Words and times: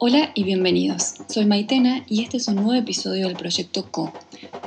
Hola 0.00 0.30
y 0.36 0.44
bienvenidos. 0.44 1.14
Soy 1.28 1.44
Maitena 1.44 2.04
y 2.06 2.22
este 2.22 2.36
es 2.36 2.46
un 2.46 2.54
nuevo 2.54 2.74
episodio 2.74 3.26
del 3.26 3.36
Proyecto 3.36 3.90
Co, 3.90 4.12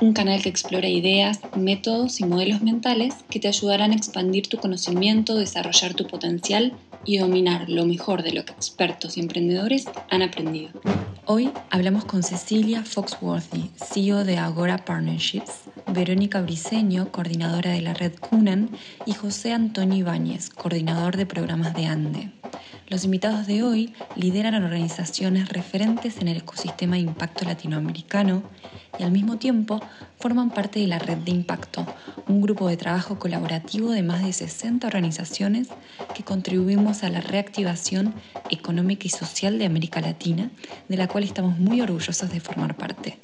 un 0.02 0.12
canal 0.12 0.42
que 0.42 0.50
explora 0.50 0.90
ideas, 0.90 1.40
métodos 1.56 2.20
y 2.20 2.26
modelos 2.26 2.62
mentales 2.62 3.16
que 3.30 3.40
te 3.40 3.48
ayudarán 3.48 3.92
a 3.92 3.96
expandir 3.96 4.50
tu 4.50 4.58
conocimiento, 4.58 5.36
desarrollar 5.36 5.94
tu 5.94 6.06
potencial 6.06 6.74
y 7.06 7.18
dominar 7.18 7.70
lo 7.70 7.86
mejor 7.86 8.24
de 8.24 8.34
lo 8.34 8.44
que 8.44 8.52
expertos 8.52 9.16
y 9.16 9.22
emprendedores 9.22 9.86
han 10.10 10.22
aprendido. 10.22 10.72
Hoy 11.26 11.50
hablamos 11.70 12.04
con 12.04 12.24
Cecilia 12.24 12.84
Foxworthy, 12.84 13.70
CEO 13.78 14.26
de 14.26 14.38
Agora 14.38 14.84
Partnerships, 14.84 15.62
Verónica 15.88 16.42
Briceño, 16.42 17.10
coordinadora 17.10 17.72
de 17.72 17.80
la 17.80 17.94
red 17.94 18.12
CUNAN, 18.20 18.70
y 19.06 19.14
José 19.14 19.54
Antonio 19.54 20.00
Ibáñez, 20.00 20.50
coordinador 20.50 21.16
de 21.16 21.26
programas 21.26 21.74
de 21.74 21.86
ANDE. 21.86 22.32
Los 22.92 23.06
invitados 23.06 23.48
de 23.48 23.64
hoy 23.64 23.94
lideran 24.18 24.54
organizaciones 24.54 25.48
referentes 25.48 26.18
en 26.18 26.28
el 26.28 26.36
ecosistema 26.36 26.98
de 26.98 27.04
impacto 27.04 27.46
latinoamericano 27.46 28.44
y 29.00 29.04
al 29.04 29.14
mismo 29.14 29.38
tiempo 29.38 29.80
forman 30.20 30.50
parte 30.50 30.82
de 30.82 30.88
la 30.88 31.00
Red 31.00 31.20
de 31.20 31.32
Impacto, 31.32 31.86
un 32.28 32.42
grupo 32.42 32.68
de 32.68 32.76
trabajo 32.76 33.18
colaborativo 33.18 33.92
de 33.92 34.04
más 34.04 34.26
de 34.26 34.34
60 34.34 34.86
organizaciones 34.88 35.70
que 36.14 36.26
contribuimos 36.26 37.04
a 37.04 37.10
la 37.10 37.22
reactivación 37.22 38.14
económica 38.50 39.04
y 39.06 39.10
social 39.10 39.58
de 39.58 39.68
América 39.68 40.02
Latina, 40.02 40.52
de 40.90 40.98
la 40.98 41.08
cual 41.08 41.24
estamos 41.24 41.58
muy 41.58 41.80
orgullosos 41.80 42.30
de 42.30 42.42
formar 42.42 42.76
parte. 42.76 43.20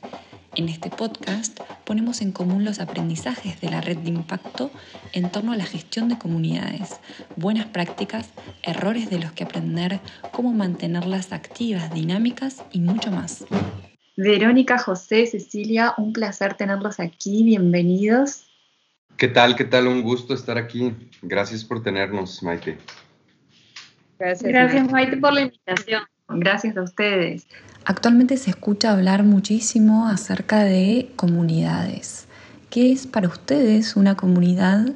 En 0.58 0.70
este 0.70 0.90
podcast 0.90 1.60
ponemos 1.86 2.20
en 2.20 2.32
común 2.32 2.66
los 2.66 2.80
aprendizajes 2.80 3.62
de 3.62 3.70
la 3.70 3.80
red 3.80 3.98
de 3.98 4.10
impacto 4.10 4.72
en 5.14 5.32
torno 5.32 5.52
a 5.52 5.56
la 5.56 5.66
gestión 5.66 6.10
de 6.10 6.18
comunidades, 6.18 7.00
buenas 7.36 7.68
prácticas, 7.68 8.32
errores 8.64 9.08
de 9.12 9.20
los 9.20 9.32
que 9.34 9.44
aprender, 9.44 10.00
cómo 10.32 10.54
mantenerlas 10.54 11.32
activas, 11.32 11.94
dinámicas 11.94 12.64
y 12.72 12.80
mucho 12.80 13.12
más. 13.12 13.46
Verónica, 14.16 14.80
José, 14.80 15.28
Cecilia, 15.28 15.94
un 15.96 16.12
placer 16.12 16.56
tenerlos 16.56 17.00
aquí, 17.00 17.44
bienvenidos. 17.44 18.48
¿Qué 19.16 19.28
tal? 19.28 19.56
¿Qué 19.56 19.66
tal? 19.66 19.86
Un 19.86 20.02
gusto 20.02 20.34
estar 20.34 20.58
aquí. 20.58 20.92
Gracias 21.22 21.64
por 21.64 21.84
tenernos, 21.84 22.42
Maite. 22.42 22.80
Gracias, 24.18 24.52
Gracias 24.52 24.92
Maite, 24.92 25.18
por 25.18 25.34
la 25.34 25.42
invitación. 25.42 26.02
Gracias 26.30 26.76
a 26.78 26.82
ustedes. 26.82 27.48
Actualmente 27.86 28.38
se 28.38 28.50
escucha 28.50 28.92
hablar 28.92 29.24
muchísimo 29.24 30.08
acerca 30.08 30.64
de 30.64 31.10
comunidades. 31.16 32.28
¿Qué 32.70 32.92
es 32.92 33.08
para 33.08 33.30
ustedes 33.30 33.96
una 33.96 34.16
comunidad 34.18 34.90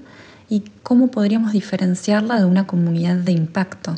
y 0.49 0.63
cómo 0.83 1.09
podríamos 1.09 1.53
diferenciarla 1.53 2.37
de 2.37 2.45
una 2.45 2.67
comunidad 2.67 3.15
de 3.15 3.31
impacto? 3.31 3.95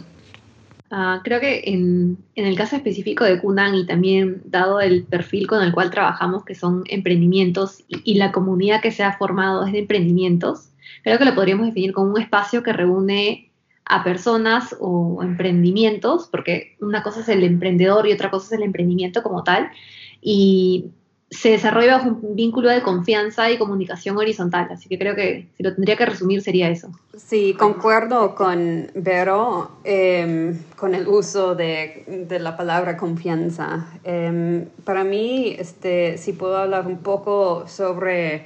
Ah, 0.92 1.22
creo 1.23 1.40
que 1.40 1.64
en, 1.66 2.20
el 2.36 2.56
caso 2.56 2.75
específico 2.75 3.23
de 3.23 3.42
Kunan 3.42 3.73
y 3.73 3.88
también 3.88 4.44
dado 4.45 4.80
el 4.80 5.06
perfil 5.06 5.47
con 5.47 5.64
el 5.64 5.73
cual 5.73 5.90
trabajamos, 5.90 6.45
que 6.45 6.53
son 6.53 6.84
emprendimientos 6.86 7.84
y, 7.88 8.00
y 8.03 8.14
la 8.16 8.31
comunidad 8.31 8.80
que 8.80 8.92
se 8.92 9.02
ha 9.02 9.18
formado 9.18 9.66
es 9.66 9.72
de 9.72 9.80
emprendimientos, 9.80 10.70
creo 11.03 11.18
que 11.18 11.25
lo 11.25 11.34
podríamos 11.34 11.66
definir 11.66 11.94
como 11.94 12.12
un 12.12 12.22
espacio 12.22 12.62
que 12.62 12.73
reúne 12.73 13.50
a 13.86 14.03
personas 14.03 14.76
o 14.80 15.20
emprendimientos, 15.22 16.28
porque 16.31 16.76
una 16.80 17.03
cosa 17.03 17.22
es 17.22 17.30
el 17.30 17.44
emprendedor 17.44 18.08
y 18.08 18.14
otra 18.14 18.31
cosa 18.31 18.48
es 18.48 18.52
el 18.53 18.64
emprendimiento 18.64 19.23
como 19.23 19.44
tal, 19.44 19.70
y 20.22 20.92
se 21.34 21.50
desarrolla 21.50 21.98
bajo 21.98 22.09
un 22.09 22.36
vínculo 22.36 22.70
de 22.70 22.81
confianza 22.84 23.50
y 23.50 23.58
comunicación 23.58 24.17
horizontal. 24.17 24.67
Así 24.72 24.88
que 24.88 25.00
creo 25.00 25.16
que 25.16 25.48
si 25.58 25.64
lo 25.64 25.73
tendría 25.73 25.98
que 25.98 26.06
resumir 26.06 26.42
sería 26.42 26.70
eso. 26.70 26.92
Sí, 27.17 27.56
concuerdo 27.58 28.36
con 28.36 28.92
Vero 28.94 29.72
em, 29.84 30.58
con 30.75 30.94
el 30.94 31.08
uso 31.08 31.56
de, 31.56 32.25
de, 32.30 32.40
la 32.40 32.56
palabra 32.56 32.97
confianza. 32.97 33.88
Em, 34.03 34.66
para 34.84 35.03
mí, 35.03 35.56
este, 35.58 36.18
si 36.18 36.34
puedo 36.34 36.58
hablar 36.58 36.86
un 36.86 37.00
poco 37.00 37.68
sobre 37.68 38.45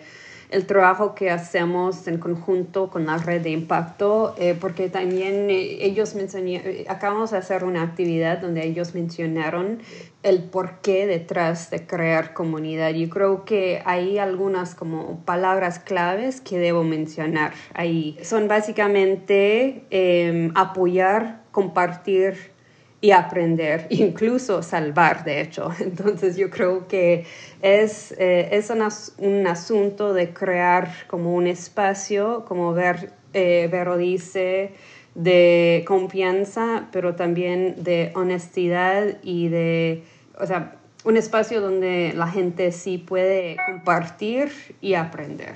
el 0.50 0.66
trabajo 0.66 1.14
que 1.14 1.30
hacemos 1.30 2.08
en 2.08 2.20
conjunto 2.20 2.90
con 2.90 3.06
la 3.06 3.18
red 3.18 3.42
de 3.42 3.50
impacto, 3.50 4.34
eh, 4.38 4.56
porque 4.60 4.90
también 4.90 5.50
eh, 5.50 5.86
ellos 5.86 6.16
eh, 6.16 6.86
acabamos 6.88 7.32
de 7.32 7.38
hacer 7.38 7.64
una 7.64 7.82
actividad 7.82 8.40
donde 8.40 8.66
ellos 8.66 8.96
mencionaron 8.96 9.80
el 10.24 10.44
porqué 10.44 11.06
detrás 11.06 11.70
de 11.70 11.86
crear 11.86 12.34
comunidad. 12.34 12.92
Yo 12.92 13.10
creo 13.10 13.46
que 13.46 13.82
hay 13.86 14.18
algunas 14.18 14.74
como 14.74 15.20
palabras 15.26 15.80
claves 15.80 16.42
que 16.42 16.60
debo 16.60 16.84
mencionar 16.84 17.54
ahí. 17.74 18.18
Son 18.24 18.48
básicamente 18.48 19.86
em, 19.90 20.52
apoyar, 20.56 21.44
compartir, 21.52 22.57
y 23.00 23.12
aprender, 23.12 23.88
incluso 23.90 24.64
salvar, 24.64 25.24
de 25.24 25.42
hecho. 25.42 25.72
Entonces 25.80 26.38
yo 26.38 26.50
creo 26.50 26.88
que 26.88 27.26
es, 27.62 28.14
eh, 28.18 28.50
es 28.52 28.70
un, 28.70 29.48
asunto 29.48 30.14
de 30.14 30.34
crear 30.34 30.92
como 31.08 31.36
un 31.36 31.48
espacio, 31.48 32.46
como 32.48 32.74
ver, 32.74 33.12
eh, 33.34 33.68
Vero 33.72 33.98
dice, 33.98 34.72
de 35.16 35.84
confianza, 35.88 36.88
pero 36.92 37.16
también 37.16 37.76
de 37.84 38.12
honestidad 38.16 39.18
y 39.24 39.50
de, 39.50 40.04
o 40.40 40.46
sea, 40.46 40.76
un 41.04 41.18
espacio 41.18 41.62
donde 41.62 42.14
la 42.16 42.28
gente 42.28 42.72
sí 42.72 42.98
puede 42.98 43.58
compartir 43.66 44.50
y 44.82 44.94
aprender. 44.94 45.56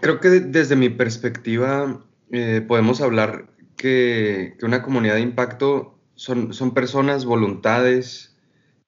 Creo 0.00 0.20
que 0.20 0.28
desde 0.28 0.76
mi 0.76 0.88
perspectiva 0.88 2.00
eh, 2.30 2.62
podemos 2.66 3.00
hablar 3.00 3.46
que, 3.76 4.54
que 4.58 4.64
una 4.64 4.82
comunidad 4.82 5.16
de 5.16 5.20
impacto 5.20 5.93
son, 6.14 6.52
son 6.54 6.74
personas, 6.74 7.24
voluntades, 7.24 8.34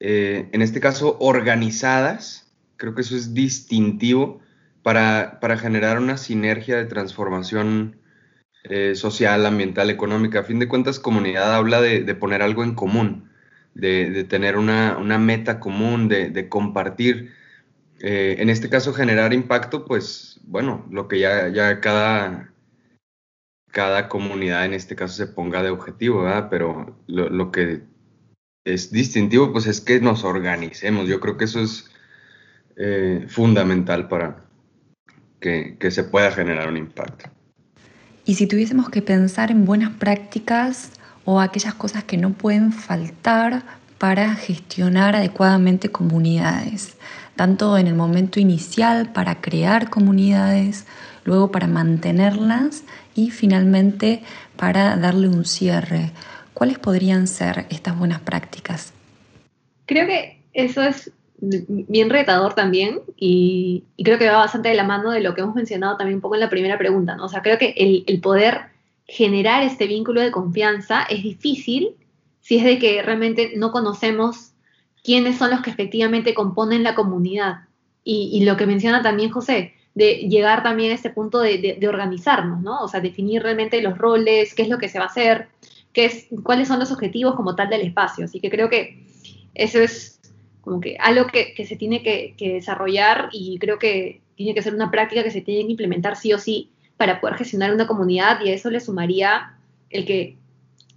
eh, 0.01 0.49
en 0.53 0.63
este 0.63 0.81
caso 0.81 1.17
organizadas, 1.21 2.53
creo 2.77 2.95
que 2.95 3.01
eso 3.01 3.17
es 3.17 3.35
distintivo 3.35 4.41
para, 4.83 5.39
generar 5.59 5.99
una 5.99 6.17
sinergia 6.17 6.77
de 6.77 6.85
transformación 6.85 7.97
eh, 8.65 8.95
social, 8.95 9.47
ambiental, 9.47 9.91
económica. 9.91 10.41
A 10.41 10.45
fin 10.45 10.59
de 10.59 10.69
cuentas, 10.69 11.01
comunidad 11.01 11.55
habla 11.55 11.81
de, 11.81 12.15
poner 12.15 12.43
algo 12.43 12.63
en 12.63 12.75
común, 12.75 13.31
de, 13.75 14.25
tener 14.25 14.57
una, 14.57 15.19
meta 15.19 15.61
común, 15.61 16.09
de, 16.09 16.49
compartir. 16.49 17.33
Eh, 18.01 18.37
en 18.39 18.51
este 18.51 18.69
caso, 18.69 18.93
generar 18.93 19.33
impacto, 19.33 19.87
pues 19.87 20.41
bueno, 20.45 20.87
lo 20.91 21.09
que 21.09 21.19
ya, 21.19 21.49
ya 21.49 21.81
cada, 21.81 22.53
cada 23.77 24.09
comunidad 24.09 24.65
en 24.65 24.73
este 24.73 24.97
caso 24.97 25.13
se 25.13 25.27
ponga 25.27 25.63
de 25.63 25.69
objetivo, 25.69 26.23
¿verdad? 26.23 26.49
Pero 26.49 26.97
lo, 27.09 27.53
que 27.53 27.83
es 28.65 28.91
distintivo, 28.91 29.53
pues 29.53 29.67
es 29.67 29.83
que 29.83 30.01
nos 30.01 30.25
organicemos. 30.25 31.07
Yo 31.07 31.21
creo 31.21 31.37
que 31.37 31.45
eso 31.45 31.61
es 31.61 31.91
eh, 32.77 33.27
fundamental 33.29 34.09
para 34.09 34.47
que, 35.41 35.77
que 35.79 35.91
se 35.91 36.05
pueda 36.05 36.31
generar 36.31 36.71
un 36.71 36.79
impacto. 36.79 37.29
Y 38.25 38.37
si 38.37 38.47
tuviésemos 38.47 38.89
que 38.89 39.03
pensar 39.03 39.51
en 39.51 39.67
buenas 39.67 39.93
prácticas 39.93 40.93
o 41.27 41.39
aquellas 41.39 41.75
cosas 41.75 42.03
que 42.03 42.17
no 42.17 42.33
pueden 42.33 42.73
faltar 42.73 43.63
para 43.99 44.37
gestionar 44.37 45.15
adecuadamente 45.15 45.91
comunidades, 45.91 46.97
tanto 47.37 47.77
en 47.77 47.89
el 47.89 47.95
momento 47.95 48.41
inicial 48.41 49.13
para 49.13 49.43
crear 49.43 49.91
comunidades, 49.91 50.87
luego 51.27 51.51
para 51.51 51.67
mantenerlas 51.67 52.85
y 53.17 53.31
finalmente 53.31 54.23
para 54.57 54.97
darle 54.97 55.29
un 55.29 55.45
cierre. 55.45 56.13
¿Cuáles 56.55 56.79
podrían 56.79 57.27
ser 57.27 57.67
estas 57.71 57.99
buenas 57.99 58.21
prácticas? 58.21 58.93
Creo 59.87 60.07
que 60.07 60.41
eso 60.53 60.83
es 60.83 61.11
bien 61.39 62.11
retador 62.11 62.55
también 62.55 63.01
y, 63.17 63.85
creo 64.03 64.19
que 64.19 64.29
va 64.29 64.39
bastante 64.39 64.71
de 64.71 64.75
la 64.75 64.85
mano 64.85 65.11
de 65.11 65.21
lo 65.21 65.35
que 65.35 65.43
hemos 65.43 65.55
mencionado 65.55 65.97
también 65.97 66.17
un 66.17 66.21
poco 66.23 66.35
en 66.35 66.41
la 66.41 66.51
primera 66.51 66.79
pregunta. 66.79 67.17
¿no? 67.17 67.27
O 67.27 67.29
sea, 67.29 67.43
creo 67.43 67.59
que 67.59 67.75
el, 67.77 68.21
poder 68.21 68.63
generar 69.07 69.63
este 69.63 69.87
vínculo 69.87 70.21
de 70.21 70.31
confianza 70.31 71.03
es 71.03 71.23
difícil 71.23 71.91
si 72.41 72.59
es 72.59 72.65
de 72.65 72.79
que 72.79 73.03
realmente 73.03 73.53
no 73.57 73.73
conocemos 73.73 74.53
quiénes 75.03 75.37
son 75.37 75.51
los 75.51 75.61
que 75.61 75.71
efectivamente 75.71 76.35
componen 76.35 76.83
la 76.83 76.95
comunidad. 76.95 77.63
Y, 78.09 78.45
lo 78.45 78.57
que 78.57 78.67
menciona 78.67 79.03
también 79.03 79.31
José, 79.31 79.75
de 79.97 80.29
llegar 80.29 80.63
también 80.63 80.93
a 80.93 80.95
este 80.95 81.09
punto 81.09 81.41
de, 81.41 81.79
organizarnos, 81.89 82.61
¿no? 82.61 82.83
O 82.83 82.89
sea, 82.89 83.01
definir 83.01 83.43
realmente 83.43 83.81
los 83.81 83.97
roles, 83.97 84.55
qué 84.55 84.61
es 84.61 84.69
lo 84.69 84.77
que 84.77 84.91
se 84.91 84.99
va 84.99 85.07
a 85.07 85.09
hacer, 85.09 85.49
qué 85.95 86.05
es, 86.05 86.27
cuáles 86.43 86.69
son 86.69 86.79
los 86.79 86.93
objetivos 86.93 87.35
como 87.35 87.57
tal 87.57 87.71
del 87.71 87.81
espacio. 87.81 88.27
Así 88.27 88.39
que 88.39 88.51
creo 88.51 88.69
que 88.69 89.03
eso 89.55 89.81
es 89.81 90.21
como 90.61 90.81
que 90.81 90.99
algo 91.01 91.27
que, 91.29 91.55
se 91.67 91.77
tiene 91.77 92.03
que, 92.03 92.35
desarrollar 92.39 93.31
y 93.33 93.59
creo 93.59 93.79
que 93.79 94.21
tiene 94.37 94.53
que 94.53 94.61
ser 94.61 94.75
una 94.75 94.91
práctica 94.91 95.23
que 95.23 95.31
se 95.31 95.41
tiene 95.41 95.65
que 95.65 95.71
implementar 95.71 96.15
sí 96.17 96.31
o 96.35 96.39
sí 96.39 96.71
para 96.99 97.19
poder 97.19 97.39
gestionar 97.39 97.73
una 97.73 97.87
comunidad 97.87 98.41
y 98.45 98.51
a 98.51 98.55
eso 98.55 98.69
le 98.69 98.81
sumaría 98.81 99.57
el 99.89 100.05
que 100.05 100.37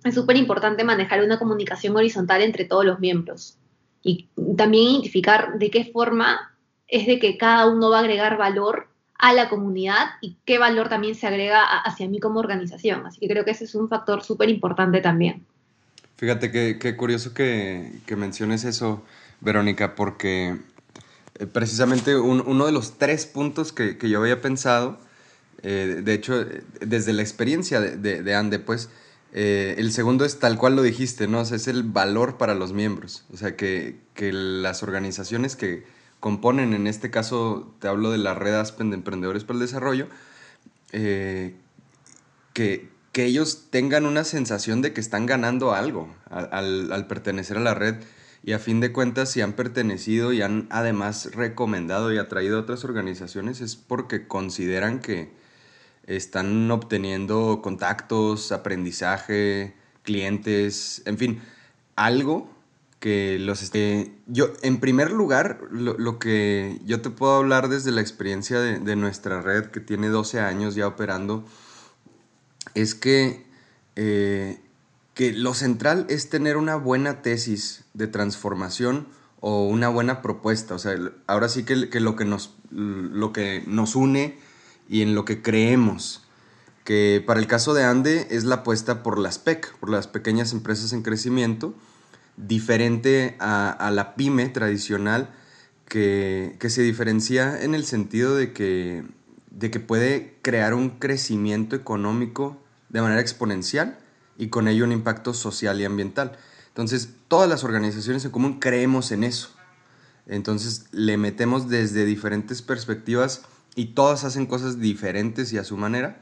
es 0.04 0.14
súper 0.14 0.36
importante 0.36 0.84
manejar 0.84 1.24
una 1.24 1.40
comunicación 1.40 1.96
horizontal 1.96 2.42
entre 2.42 2.66
todos 2.66 2.84
los 2.84 3.00
miembros 3.00 3.58
y 4.04 4.28
también 4.58 4.90
identificar 4.90 5.58
de 5.58 5.70
qué 5.70 5.86
forma 5.86 6.58
es 6.90 7.06
de 7.08 7.18
que 7.18 7.38
cada 7.38 7.68
uno 7.68 7.90
va 7.90 7.98
a 7.98 8.02
agregar 8.02 8.38
valor 8.38 8.89
a 9.20 9.34
la 9.34 9.50
comunidad 9.50 10.12
y 10.22 10.38
qué 10.46 10.58
valor 10.58 10.90
también 10.90 11.14
se 11.14 11.28
agrega 11.28 11.62
hacia 11.64 12.08
mí 12.08 12.20
como 12.20 12.40
organización. 12.40 13.06
Así 13.06 13.20
que 13.20 13.28
creo 13.28 13.46
que 13.46 13.52
ese 13.52 13.66
es 13.66 13.76
un 13.76 13.90
factor 13.90 14.24
súper 14.24 14.50
importante 14.50 15.02
también. 15.02 15.46
Fíjate 16.16 16.52
qué 16.52 16.98
curioso 16.98 17.34
que, 17.34 17.94
que, 18.06 18.16
menciones 18.16 18.64
eso, 18.66 19.04
Verónica, 19.40 19.96
porque 19.96 20.58
eh, 21.40 21.46
precisamente 21.46 22.18
uno 22.18 22.66
de 22.66 22.72
los 22.72 22.98
tres 22.98 23.26
puntos 23.26 23.72
que, 23.72 23.98
que 23.98 24.10
yo 24.10 24.20
había 24.20 24.42
pensado, 24.42 25.00
eh, 25.64 26.02
de 26.04 26.14
hecho, 26.14 26.46
desde 26.82 27.14
la 27.14 27.22
experiencia 27.22 27.80
de, 27.80 28.22
de, 28.22 28.36
Ande, 28.36 28.60
pues, 28.60 28.90
eh, 29.34 29.76
el 29.78 29.92
segundo 29.92 30.26
es 30.26 30.40
tal 30.40 30.58
cual 30.58 30.76
lo 30.76 30.82
dijiste, 30.82 31.28
¿no? 31.28 31.42
O 31.42 31.46
sea, 31.46 31.58
es 31.58 31.68
el 31.68 31.84
valor 31.84 32.38
para 32.38 32.56
los 32.56 32.74
miembros. 32.74 33.24
O 33.34 33.38
sea, 33.38 33.56
que, 33.56 33.98
que 34.14 34.34
las 34.34 34.84
organizaciones 34.84 35.56
que 35.56 35.86
componen, 36.20 36.74
en 36.74 36.88
este 36.88 37.12
caso 37.12 37.74
te 37.80 37.88
hablo 37.88 38.12
de 38.12 38.18
la 38.18 38.34
red 38.34 38.56
Aspen 38.56 38.90
de 38.90 38.98
Emprendedores 38.98 39.44
para 39.44 39.56
el 39.56 39.62
Desarrollo, 39.62 40.08
que, 40.92 41.56
que 43.12 43.26
ellos 43.26 43.68
tengan 43.70 44.06
una 44.06 44.24
sensación 44.24 44.82
de 44.82 44.94
que 44.94 45.02
están 45.02 45.26
ganando 45.26 45.74
algo 45.74 46.14
al, 46.30 46.92
al, 46.92 47.08
pertenecer 47.08 47.58
a 47.58 47.62
la 47.62 47.74
red. 47.74 47.96
Y 48.42 48.54
a 48.54 48.60
fin 48.60 48.80
de 48.80 48.94
cuentas 48.94 49.30
si 49.32 49.42
han 49.42 49.54
pertenecido 49.54 50.32
y 50.32 50.42
han 50.42 50.68
además 50.70 51.32
recomendado 51.34 52.14
y 52.14 52.18
atraído 52.18 52.58
a 52.58 52.62
otras 52.62 52.86
organizaciones 52.86 53.60
es 53.60 53.76
porque 53.76 54.28
consideran 54.28 55.00
que 55.00 55.30
están 56.08 56.72
obteniendo 56.72 57.62
contactos, 57.62 58.54
aprendizaje, 58.54 59.76
clientes, 60.04 61.02
en 61.06 61.18
fin, 61.18 61.42
algo 61.96 62.50
que 63.00 63.38
los 63.40 63.62
esté... 63.62 64.14
Yo, 64.28 64.52
en 64.62 64.80
primer 64.80 65.12
lugar, 65.12 65.62
lo, 65.72 65.98
lo, 65.98 66.20
que 66.20 66.80
yo 66.86 67.02
te 67.02 67.10
puedo 67.10 67.36
hablar 67.36 67.70
desde 67.70 67.92
la 67.92 68.02
experiencia 68.02 68.60
de, 68.60 68.80
de 68.80 68.96
nuestra 68.96 69.42
red 69.42 69.68
que 69.68 69.80
tiene 69.80 70.10
12 70.10 70.40
años 70.42 70.76
ya 70.76 70.88
operando, 70.88 71.46
es 72.74 72.96
que, 72.96 73.46
eh, 73.96 74.60
que 75.14 75.34
lo 75.34 75.54
central 75.54 76.06
es 76.10 76.30
tener 76.30 76.58
una 76.58 76.76
buena 76.76 77.22
tesis 77.22 77.86
de 77.94 78.08
transformación 78.08 79.08
o 79.40 79.66
una 79.66 79.90
buena 79.90 80.22
propuesta. 80.22 80.76
O 80.76 80.80
sea, 80.80 80.96
ahora 81.28 81.50
sí 81.50 81.64
que, 81.64 81.76
lo, 81.76 82.16
que 82.16 82.26
nos, 82.26 82.56
lo 82.72 83.34
que 83.34 83.64
nos 83.68 83.96
une 83.96 84.38
y 84.88 85.02
en 85.02 85.16
lo 85.16 85.26
que 85.26 85.42
creemos. 85.42 86.24
Que 86.84 87.24
para 87.26 87.40
el 87.40 87.48
caso 87.48 87.74
de 87.74 87.84
Ande 87.84 88.28
es 88.32 88.44
la 88.44 88.56
apuesta 88.56 89.04
por 89.04 89.20
las 89.20 89.38
PEC, 89.38 89.78
por 89.78 89.90
las 89.90 90.08
pequeñas 90.08 90.54
empresas 90.54 90.92
en 90.92 91.04
crecimiento, 91.04 91.76
diferente 92.48 93.36
a, 93.40 93.92
la 93.94 94.16
pyme 94.16 94.50
tradicional, 94.50 95.30
que, 95.88 96.56
que, 96.60 96.70
se 96.70 96.82
diferencia 96.82 97.62
en 97.62 97.76
el 97.76 97.86
sentido 97.86 98.36
de 98.36 98.54
que 98.54 99.04
de 99.52 99.72
que 99.72 99.80
puede 99.80 100.38
crear 100.42 100.74
un 100.74 100.90
crecimiento 100.90 101.76
económico 101.76 102.62
de 102.90 103.02
manera 103.02 103.22
exponencial 103.22 104.00
y 104.38 104.48
con 104.48 104.68
ello 104.68 104.86
un 104.86 104.94
impacto 104.94 105.34
social 105.34 105.82
y 105.82 105.86
ambiental. 105.86 106.38
Entonces, 106.70 107.10
todas 107.28 107.50
las 107.50 107.64
organizaciones 107.64 108.24
en 108.24 108.32
común 108.32 108.60
creemos 108.60 109.12
en 109.12 109.26
eso. 109.26 109.50
Entonces, 110.28 110.86
le 110.92 111.18
metemos 111.18 111.68
desde 111.68 112.06
diferentes 112.06 112.62
perspectivas 112.62 113.42
y 113.76 113.88
todas 113.88 114.24
hacen 114.24 114.46
cosas 114.46 114.80
diferentes 114.80 115.52
y 115.52 115.58
a 115.58 115.64
su 115.64 115.76
manera, 115.76 116.22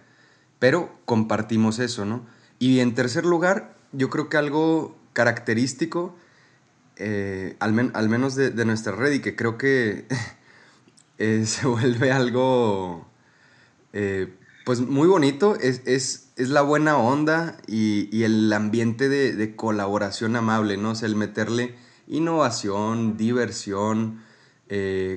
pero 0.58 0.98
compartimos 1.06 1.78
eso, 1.80 2.06
¿no? 2.06 2.25
Y 2.58 2.80
en 2.80 2.96
tercer 2.96 3.25
lugar, 3.25 3.78
yo 3.92 4.10
creo 4.10 4.30
que 4.30 4.38
algo 4.38 4.97
característico, 5.18 6.16
eh, 6.98 7.56
al, 7.60 7.74
menos 7.74 8.36
de, 8.36 8.66
nuestra 8.66 8.92
red, 8.92 9.14
y 9.14 9.19
que 9.19 9.36
creo 9.36 9.58
que 9.58 10.06
eh, 11.18 11.44
se 11.48 11.66
vuelve 11.66 12.12
algo 12.12 13.10
eh, 13.94 14.31
pues 14.64 14.80
muy 14.80 15.08
bonito, 15.08 15.56
es, 15.56 15.81
es, 15.86 16.30
es, 16.36 16.50
la 16.50 16.62
buena 16.62 16.98
onda 16.98 17.58
y, 17.66 18.22
el 18.22 18.54
ambiente 18.54 19.10
de, 19.10 19.56
colaboración 19.56 20.36
amable, 20.36 20.78
¿no? 20.78 20.92
O 20.92 21.06
el 21.06 21.16
meterle 21.16 21.74
innovación, 22.06 23.18
diversión, 23.18 24.22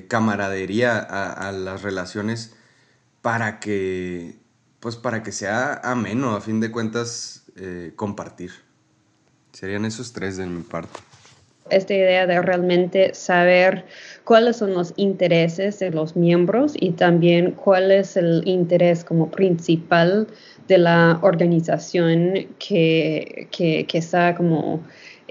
camaradería 0.07 0.97
a, 0.97 1.51
las 1.51 1.83
relaciones 1.83 2.55
para 3.21 3.59
que, 3.59 4.39
pues 4.79 4.95
para 4.95 5.21
que 5.21 5.31
sea 5.31 5.79
ameno, 5.83 6.35
a 6.35 6.41
fin 6.41 6.59
de 6.59 6.71
cuentas, 6.71 7.43
compartir. 7.95 8.70
Serían 9.61 9.85
esos 9.85 10.11
tres 10.11 10.37
de 10.37 10.47
mi 10.47 10.63
parte. 10.63 10.99
Esta 11.69 11.93
idea 11.93 12.25
de 12.25 12.41
realmente 12.41 13.13
saber 13.13 13.85
cuáles 14.23 14.57
son 14.57 14.73
los 14.73 14.91
intereses 14.95 15.77
de 15.77 15.91
los 15.91 16.15
miembros 16.15 16.73
y 16.75 16.93
también 16.93 17.51
cuál 17.51 17.91
es 17.91 18.17
el 18.17 18.41
interés 18.47 19.03
como 19.03 19.29
principal 19.29 20.25
de 20.67 20.79
la 20.79 21.19
organización 21.21 22.47
que, 22.57 23.49
que, 23.51 23.85
está 23.93 24.33
como 24.33 24.81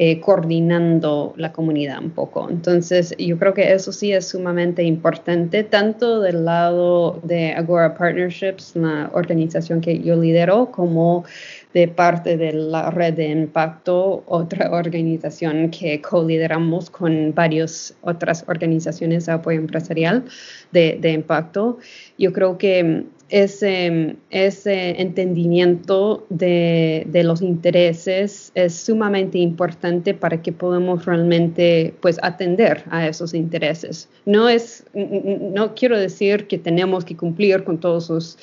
eh, 0.03 0.19
coordinando 0.19 1.35
la 1.37 1.53
comunidad 1.53 2.03
un 2.03 2.09
poco. 2.13 2.49
Entonces, 2.49 3.15
yo 3.19 3.39
creo 3.39 3.53
que 3.53 3.71
eso 3.71 3.93
sí 3.93 4.15
es 4.15 4.29
sumamente 4.29 4.83
importante, 4.83 5.63
tanto 5.63 6.23
del 6.23 6.47
lado 6.47 7.21
de 7.23 7.53
Agora 7.53 7.95
Partnerships, 7.95 8.75
la 8.77 9.11
organización 9.13 9.83
que 9.83 9.99
yo 9.99 10.17
lidero, 10.17 10.71
como 10.73 11.27
de 11.75 11.87
parte 11.87 12.39
de 12.39 12.55
la 12.55 12.91
red 12.91 13.13
de 13.13 13.29
impacto, 13.29 14.25
otra 14.25 14.71
organización 14.71 15.71
que 15.71 16.01
co-lideramos 16.01 16.89
con 16.89 17.35
varias 17.35 17.95
otras 18.01 18.43
organizaciones 18.49 19.27
de 19.27 19.33
apoyo 19.33 19.59
empresarial 19.59 20.25
de, 20.73 20.97
de 20.99 21.13
impacto. 21.13 21.77
Yo 22.17 22.33
creo 22.33 22.57
que 22.57 23.05
ese, 23.31 24.17
ese 24.31 25.01
entendimiento 25.01 26.27
de, 26.29 27.07
de, 27.09 27.25
los 27.25 27.43
intereses 27.43 28.51
es 28.55 28.75
sumamente 28.75 29.39
importante 29.39 30.15
para 30.15 30.43
que 30.43 30.53
podamos 30.53 31.07
realmente 31.07 31.95
pues 32.01 32.19
atender 32.23 32.85
a 32.91 33.07
esos 33.07 33.33
intereses. 33.33 34.09
No 34.27 34.49
es, 34.49 34.85
no 34.95 35.75
quiero 35.75 35.99
decir 35.99 36.47
que 36.47 36.59
tenemos 36.59 37.05
que 37.05 37.17
cumplir 37.17 37.65
con 37.65 37.79
todos 37.79 38.07
sus 38.07 38.37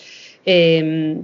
eh, 0.45 1.21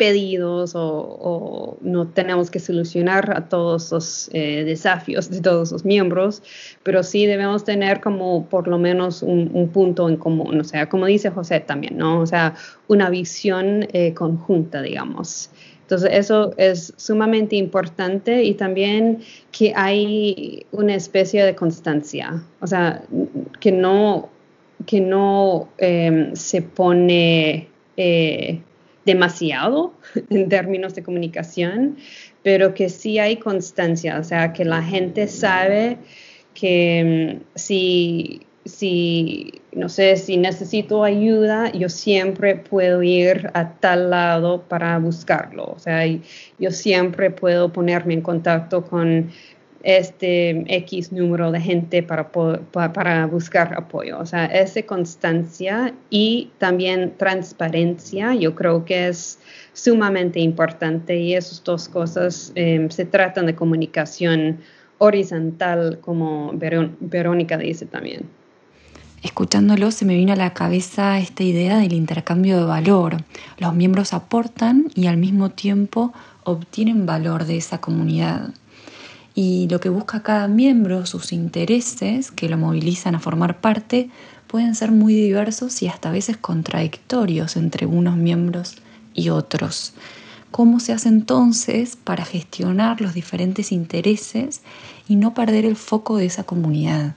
pedidos 0.00 0.72
o, 0.74 1.76
no 1.82 2.08
tenemos 2.08 2.50
que 2.50 2.58
solucionar 2.58 3.36
a 3.36 3.50
todos 3.50 3.92
los 3.92 4.30
eh, 4.32 4.64
desafíos 4.64 5.28
de 5.28 5.42
todos 5.42 5.72
los 5.72 5.84
miembros, 5.84 6.42
pero 6.82 7.02
sí 7.02 7.26
debemos 7.26 7.64
tener 7.64 8.00
como 8.00 8.46
por 8.46 8.66
lo 8.66 8.78
menos 8.78 9.22
un, 9.22 9.68
punto 9.74 10.08
en 10.08 10.16
común, 10.16 10.58
o 10.58 10.64
sea, 10.64 10.88
como 10.88 11.04
dice 11.04 11.28
José 11.28 11.60
también, 11.60 11.98
¿no? 11.98 12.20
O 12.20 12.26
sea, 12.26 12.54
una 12.88 13.10
visión 13.10 13.88
eh, 13.92 14.14
conjunta, 14.14 14.80
digamos. 14.80 15.50
Entonces, 15.82 16.08
eso 16.14 16.54
es 16.56 16.94
sumamente 16.96 17.56
importante 17.56 18.42
y 18.42 18.54
también 18.54 19.18
que 19.52 19.74
hay 19.76 20.64
una 20.72 20.94
especie 20.94 21.44
de 21.44 21.54
constancia, 21.54 22.42
o 22.62 22.66
sea, 22.66 23.02
que 23.60 23.70
no, 23.70 24.30
que 24.86 25.02
no 25.02 25.68
em, 25.76 26.34
se 26.34 26.62
pone... 26.62 27.68
Eh, 27.98 28.62
demasiado 29.04 29.94
en 30.30 30.48
términos 30.48 30.94
de 30.94 31.02
comunicación, 31.02 31.96
pero 32.42 32.74
que 32.74 32.88
sí 32.88 33.18
hay 33.18 33.36
constancia, 33.36 34.18
o 34.18 34.24
sea, 34.24 34.52
que 34.52 34.64
la 34.64 34.82
gente 34.82 35.26
sabe 35.28 35.98
que 36.54 37.38
mm, 37.38 37.44
si, 37.54 38.40
si, 38.64 39.62
no 39.72 39.88
sé, 39.88 40.16
si 40.16 40.36
necesito 40.36 41.04
ayuda, 41.04 41.72
yo 41.72 41.88
siempre 41.88 42.56
puedo 42.56 43.02
ir 43.02 43.50
a 43.54 43.74
tal 43.74 44.10
lado 44.10 44.62
para 44.62 44.98
buscarlo, 44.98 45.72
o 45.76 45.78
sea, 45.78 46.04
yo 46.58 46.70
siempre 46.70 47.30
puedo 47.30 47.72
ponerme 47.72 48.14
en 48.14 48.22
contacto 48.22 48.84
con 48.84 49.30
este 49.82 50.64
X 50.66 51.12
número 51.12 51.50
de 51.50 51.60
gente 51.60 52.02
para, 52.02 52.30
para 52.30 53.26
buscar 53.26 53.74
apoyo. 53.76 54.18
O 54.18 54.26
sea, 54.26 54.46
esa 54.46 54.82
constancia 54.82 55.94
y 56.10 56.50
también 56.58 57.14
transparencia, 57.16 58.34
yo 58.34 58.54
creo 58.54 58.84
que 58.84 59.08
es 59.08 59.38
sumamente 59.72 60.40
importante 60.40 61.18
y 61.18 61.34
esas 61.34 61.64
dos 61.64 61.88
cosas 61.88 62.52
em, 62.54 62.90
se 62.90 63.04
tratan 63.04 63.46
de 63.46 63.54
comunicación 63.54 64.58
horizontal, 64.98 65.98
como 66.02 66.52
Verónica 66.54 67.56
dice 67.56 67.86
también. 67.86 68.28
Escuchándolo 69.22 69.90
se 69.90 70.06
me 70.06 70.14
vino 70.14 70.32
a 70.32 70.36
la 70.36 70.54
cabeza 70.54 71.18
esta 71.18 71.42
idea 71.42 71.78
del 71.78 71.92
intercambio 71.92 72.58
de 72.58 72.64
valor. 72.64 73.16
Los 73.58 73.74
miembros 73.74 74.14
aportan 74.14 74.86
y 74.94 75.06
al 75.06 75.18
mismo 75.18 75.50
tiempo 75.50 76.12
obtienen 76.44 77.04
valor 77.04 77.44
de 77.44 77.58
esa 77.58 77.80
comunidad 77.80 78.54
y 79.34 79.68
lo 79.68 79.80
que 79.80 79.88
busca 79.88 80.22
cada 80.22 80.48
miembro, 80.48 81.06
sus 81.06 81.32
intereses 81.32 82.30
que 82.30 82.48
lo 82.48 82.58
movilizan 82.58 83.14
a 83.14 83.20
formar 83.20 83.60
parte, 83.60 84.10
pueden 84.46 84.74
ser 84.74 84.90
muy 84.90 85.14
diversos 85.14 85.82
y 85.82 85.88
hasta 85.88 86.08
a 86.08 86.12
veces 86.12 86.36
contradictorios 86.36 87.56
entre 87.56 87.86
unos 87.86 88.16
miembros 88.16 88.76
y 89.14 89.28
otros. 89.28 89.94
¿Cómo 90.50 90.80
se 90.80 90.92
hace 90.92 91.08
entonces 91.08 91.96
para 91.96 92.24
gestionar 92.24 93.00
los 93.00 93.14
diferentes 93.14 93.70
intereses 93.70 94.62
y 95.08 95.14
no 95.14 95.32
perder 95.32 95.64
el 95.64 95.76
foco 95.76 96.16
de 96.16 96.26
esa 96.26 96.42
comunidad? 96.42 97.14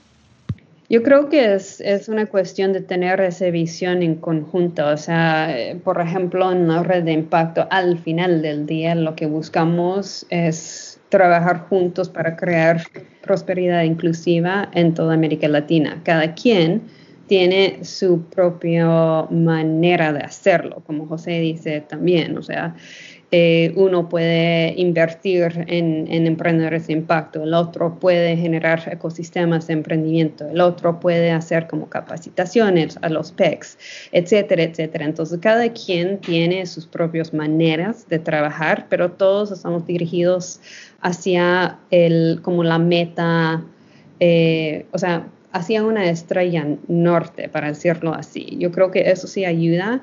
Yo 0.88 1.02
creo 1.02 1.28
que 1.28 1.54
es, 1.54 1.80
es, 1.80 2.08
una 2.08 2.26
cuestión 2.26 2.72
de 2.72 2.80
tener 2.80 3.20
esa 3.20 3.46
visión 3.46 4.02
en 4.02 4.16
conjunto. 4.16 4.86
O 4.86 4.96
sea, 4.96 5.52
por 5.82 6.00
ejemplo, 6.00 6.52
en 6.52 6.68
la 6.68 6.84
red 6.84 7.02
de 7.02 7.12
impacto, 7.12 7.66
al 7.70 7.98
final 7.98 8.42
del 8.42 8.66
día 8.66 8.94
lo 8.94 9.16
que 9.16 9.26
buscamos 9.26 10.26
es 10.30 10.93
trabajar 11.14 11.68
juntos 11.68 12.08
para 12.08 12.34
crear 12.34 12.82
prosperidad 13.22 13.84
inclusiva 13.84 14.68
en 14.74 14.94
toda 14.94 15.14
América 15.14 15.46
Latina. 15.46 16.00
Cada 16.02 16.34
quien 16.34 16.82
tiene 17.28 17.84
su 17.84 18.22
propia 18.24 18.88
manera 19.30 20.12
de 20.12 20.22
hacerlo, 20.22 20.82
como 20.84 21.06
José 21.06 21.38
dice 21.38 21.82
también, 21.82 22.36
o 22.36 22.42
sea, 22.42 22.74
eh, 23.36 23.72
uno 23.74 24.08
puede 24.08 24.74
invertir 24.76 25.64
en, 25.66 26.06
emprendedores 26.08 26.86
de 26.86 26.92
impacto, 26.92 27.42
el 27.42 27.52
otro 27.52 27.98
puede 27.98 28.36
generar 28.36 28.88
ecosistemas 28.88 29.66
de 29.66 29.72
emprendimiento, 29.72 30.48
el 30.48 30.60
otro 30.60 31.00
puede 31.00 31.32
hacer 31.32 31.66
como 31.66 31.88
capacitaciones 31.88 32.96
a 33.02 33.08
los 33.08 33.32
PECs, 33.32 33.76
etcétera, 34.12 34.62
etcétera. 34.62 35.04
Entonces, 35.04 35.40
cada 35.42 35.68
quien 35.72 36.20
tiene 36.20 36.64
sus 36.66 36.86
propias 36.86 37.34
maneras 37.34 38.08
de 38.08 38.20
trabajar, 38.20 38.86
pero 38.88 39.10
todos 39.10 39.50
estamos 39.50 39.84
dirigidos 39.84 40.60
hacia 41.00 41.80
el, 41.90 42.38
como 42.40 42.62
la 42.62 42.78
meta, 42.78 43.64
eh, 44.20 44.86
o 44.92 44.98
sea, 44.98 45.26
hacia 45.50 45.82
una 45.84 46.08
estrella 46.08 46.66
norte, 46.86 47.48
para 47.48 47.68
decirlo 47.68 48.14
así. 48.14 48.56
Yo 48.60 48.70
creo 48.70 48.92
que 48.92 49.10
eso 49.10 49.26
sí 49.26 49.44
ayuda 49.44 50.02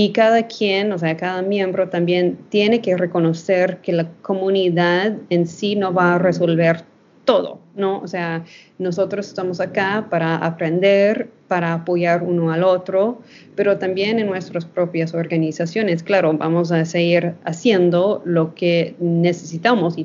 y 0.00 0.12
cada 0.12 0.46
quien, 0.46 0.92
o 0.92 0.98
sea, 0.98 1.16
cada 1.16 1.42
miembro 1.42 1.88
también 1.88 2.38
tiene 2.50 2.80
que 2.80 2.96
reconocer 2.96 3.78
que 3.78 3.90
la 3.90 4.08
comunidad 4.22 5.16
en 5.28 5.48
sí 5.48 5.74
no 5.74 5.92
va 5.92 6.14
a 6.14 6.18
resolver 6.18 6.84
todo, 7.24 7.58
¿no? 7.74 7.98
O 7.98 8.06
sea, 8.06 8.44
nosotros 8.78 9.26
estamos 9.26 9.58
acá 9.58 10.06
para 10.08 10.36
aprender, 10.36 11.28
para 11.48 11.72
apoyar 11.72 12.22
uno 12.22 12.52
al 12.52 12.62
otro, 12.62 13.20
pero 13.56 13.78
también 13.78 14.20
en 14.20 14.28
nuestras 14.28 14.64
propias 14.64 15.14
organizaciones. 15.14 16.04
Claro, 16.04 16.32
vamos 16.32 16.70
a 16.70 16.84
seguir 16.84 17.34
haciendo 17.42 18.22
lo 18.24 18.54
que 18.54 18.94
necesitamos 19.00 19.98
y 19.98 20.04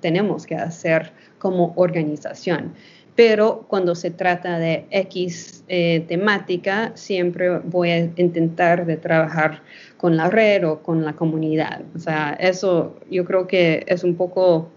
tenemos 0.00 0.46
que 0.46 0.54
hacer 0.54 1.10
como 1.40 1.72
organización 1.74 2.72
pero 3.16 3.64
cuando 3.68 3.94
se 3.94 4.10
trata 4.10 4.58
de 4.58 4.86
X 4.90 5.64
eh, 5.68 6.04
temática, 6.08 6.92
siempre 6.94 7.58
voy 7.58 7.90
a 7.90 7.98
intentar 8.16 8.86
de 8.86 8.96
trabajar 8.96 9.62
con 9.96 10.16
la 10.16 10.28
red 10.28 10.66
o 10.66 10.82
con 10.82 11.04
la 11.04 11.14
comunidad. 11.14 11.82
O 11.94 11.98
sea, 11.98 12.36
eso 12.40 12.96
yo 13.10 13.24
creo 13.24 13.46
que 13.46 13.84
es 13.86 14.02
un 14.02 14.16
poco, 14.16 14.70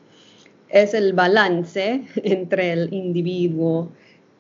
es 0.70 0.94
el 0.94 1.14
balance 1.14 2.04
entre 2.24 2.74
el 2.74 2.94
individuo 2.94 3.92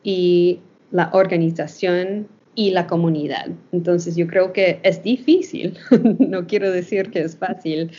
y 0.04 0.60
la 0.92 1.10
organización 1.13 2.27
y 2.54 2.72
la 2.72 2.88
comunidad. 2.88 3.50
Entonces 3.72 4.16
yo 4.16 4.27
creo 4.27 4.54
que 4.54 4.80
es 4.84 5.01
difícil, 5.04 5.77
no 6.20 6.48
quiero 6.48 6.72
decir 6.72 7.10
que 7.12 7.22
es 7.22 7.36
fácil, 7.36 7.92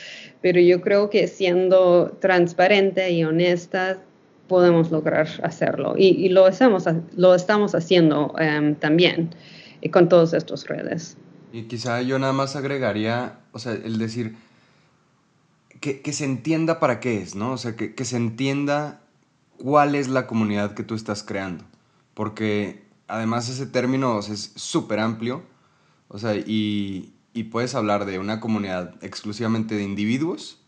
pero 0.43 0.61
yo 0.61 0.81
creo 0.81 1.11
que 1.11 1.27
siendo 1.29 2.17
transparente 2.21 3.11
y 3.11 3.25
honesta 3.25 4.01
podemos 4.49 4.91
lograr 4.91 5.29
hacerlo. 5.43 5.95
Y, 5.97 6.29
lo, 6.31 6.49
estamos, 6.49 6.85
lo 7.17 7.35
estamos 7.35 7.75
haciendo 7.75 8.35
em, 8.39 8.75
también 8.75 9.31
y 9.81 9.91
con 9.91 10.09
todas 10.09 10.33
estas 10.33 10.67
redes. 10.67 11.17
Y 11.53 11.65
quizá 11.65 12.03
yo 12.03 12.19
nada 12.19 12.33
más 12.33 12.57
agregaría, 12.57 13.39
o 13.53 13.59
sea, 13.59 13.73
el 13.73 13.99
decir 13.99 14.37
que, 15.81 16.13
se 16.13 16.25
entienda 16.25 16.81
para 16.81 17.01
qué 17.01 17.23
es, 17.23 17.35
¿no? 17.35 17.53
O 17.53 17.59
sea, 17.59 17.77
que, 17.77 18.05
se 18.05 18.17
entienda 18.17 19.01
cuál 19.59 19.95
es 19.95 20.09
la 20.09 20.27
comunidad 20.27 20.75
que 20.75 20.83
tú 20.83 20.95
estás 20.95 21.23
creando. 21.23 21.65
Porque 22.15 22.83
además 23.07 23.49
ese 23.49 23.67
término 23.67 24.19
es 24.19 24.53
súper 24.57 24.99
amplio, 24.99 25.43
o 26.09 26.19
sea, 26.19 26.35
y, 26.35 27.13
y 27.33 27.45
puedes 27.45 27.75
hablar 27.75 28.07
de 28.07 28.19
una 28.19 28.41
comunidad 28.41 28.95
exclusivamente 29.03 29.77
de 29.77 29.85
individuos, 29.85 30.59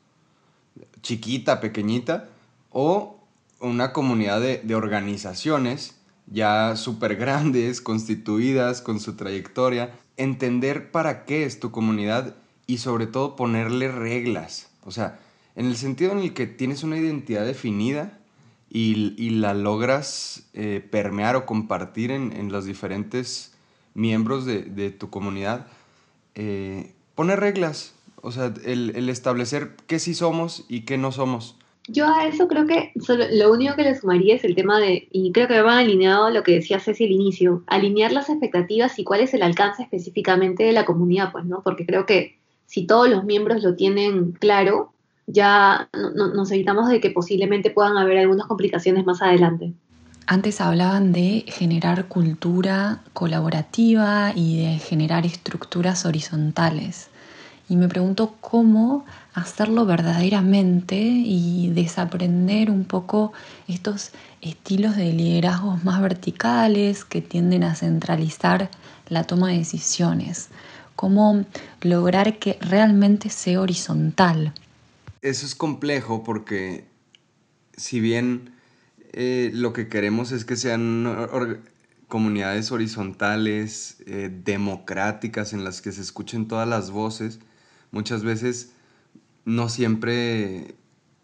chiquita, 1.02 1.60
pequeñita, 1.60 2.28
o 2.70 3.19
una 3.60 3.92
comunidad 3.92 4.40
de, 4.40 4.74
organizaciones 4.74 5.96
ya 6.26 6.76
súper 6.76 7.16
grandes, 7.16 7.80
constituidas, 7.80 8.82
con 8.82 9.00
su 9.00 9.16
trayectoria, 9.16 9.98
entender 10.16 10.90
para 10.90 11.24
qué 11.24 11.44
es 11.44 11.60
tu 11.60 11.70
comunidad 11.70 12.36
y 12.66 12.78
sobre 12.78 13.06
todo 13.06 13.36
ponerle 13.36 13.90
reglas. 13.90 14.70
O 14.84 14.90
sea, 14.90 15.18
en 15.56 15.66
el 15.66 15.76
sentido 15.76 16.12
en 16.12 16.18
el 16.18 16.34
que 16.34 16.46
tienes 16.46 16.82
una 16.82 16.96
identidad 16.96 17.44
definida 17.44 18.18
y, 18.68 19.30
la 19.30 19.54
logras 19.54 20.48
eh, 20.54 20.86
permear 20.90 21.34
o 21.34 21.44
compartir 21.44 22.12
en, 22.12 22.52
los 22.52 22.64
diferentes 22.64 23.52
miembros 23.94 24.46
de, 24.46 24.90
tu 24.90 25.10
comunidad, 25.10 25.66
eh, 26.36 26.94
poner 27.16 27.40
reglas. 27.40 27.94
O 28.22 28.30
sea, 28.30 28.54
el, 28.64 28.92
el 28.94 29.08
establecer 29.08 29.74
qué 29.86 29.98
sí 29.98 30.14
somos 30.14 30.64
y 30.68 30.82
qué 30.82 30.98
no 30.98 31.10
somos. 31.10 31.56
Yo 31.92 32.06
a 32.06 32.26
eso 32.26 32.47
creo 32.47 32.66
que 32.66 32.92
lo 33.32 33.52
único 33.52 33.75
que 33.75 33.82
le 33.82 33.97
sumaría 33.97 34.37
es 34.37 34.44
el 34.44 34.54
tema 34.54 34.78
de, 34.78 35.09
y 35.11 35.32
creo 35.32 35.49
que 35.49 35.61
va 35.61 35.78
alineado 35.78 36.30
lo 36.30 36.44
que 36.44 36.52
decía 36.52 36.78
Ceci 36.78 37.04
al 37.04 37.11
inicio, 37.11 37.64
alinear 37.66 38.12
las 38.12 38.28
expectativas 38.28 38.97
y 39.00 39.04
cuál 39.04 39.23
es 39.23 39.35
el 39.35 39.42
alcance 39.42 39.82
específicamente 39.82 40.62
de 40.62 40.73
la 40.73 40.85
comunidad, 40.85 41.32
pues, 41.32 41.47
¿no? 41.47 41.62
Porque 41.64 41.85
creo 41.85 42.06
que 42.06 42.38
si 42.66 42.87
todos 42.87 43.11
los 43.11 43.25
miembros 43.25 43.64
lo 43.64 43.75
tienen 43.75 44.30
claro, 44.32 44.92
ya 45.26 45.88
nos 46.14 46.50
evitamos 46.52 46.88
de 46.88 47.00
que 47.00 47.11
posiblemente 47.11 47.70
puedan 47.70 47.97
haber 47.97 48.18
algunas 48.18 48.47
complicaciones 48.47 49.04
más 49.04 49.20
adelante. 49.20 49.73
Antes 50.26 50.61
hablaban 50.61 51.11
de 51.11 51.44
generar 51.49 52.06
cultura 52.06 53.00
colaborativa 53.14 54.32
y 54.37 54.62
de 54.62 54.78
generar 54.78 55.26
estructuras 55.26 56.06
horizontales. 56.06 57.11
Y 57.68 57.75
me 57.75 57.88
pregunto 57.88 58.35
cómo 58.40 59.04
hacerlo 59.34 59.87
verdaderamente 59.87 60.96
y 60.96 61.70
desaprender 61.75 62.70
un 62.70 62.84
poco 62.84 63.32
estos 63.68 64.10
estilos 64.40 64.96
de 64.96 65.12
liderazgos 65.12 65.84
más 65.84 66.00
verticales 66.00 67.04
que 67.04 67.20
tienden 67.20 67.64
a 67.64 67.75
centralizar 67.75 68.70
la 69.08 69.25
toma 69.25 69.49
de 69.49 69.58
decisiones. 69.58 70.49
Cómo 70.96 71.44
lograr 71.82 72.38
que 72.38 72.58
realmente 72.60 73.30
sea 73.30 73.60
horizontal. 73.60 74.52
Eso 75.22 75.46
es 75.46 75.54
complejo 75.54 76.25
porque 76.25 76.84
si 77.76 78.00
bien 78.00 78.52
eh, 79.12 79.50
lo 79.54 79.72
que 79.72 79.88
queremos 79.88 80.32
es 80.32 80.44
que 80.44 80.56
sean 80.56 81.06
comunidades 82.08 82.72
horizontales, 82.72 83.96
eh, 84.06 84.30
democráticas, 84.44 85.52
en 85.52 85.64
las 85.64 85.80
que 85.80 85.92
se 85.92 86.02
escuchen 86.02 86.49
todas 86.49 86.68
las 86.68 86.90
voces, 86.90 87.38
muchas 87.92 88.22
veces 88.22 88.72
no 89.44 89.68
siempre 89.68 90.75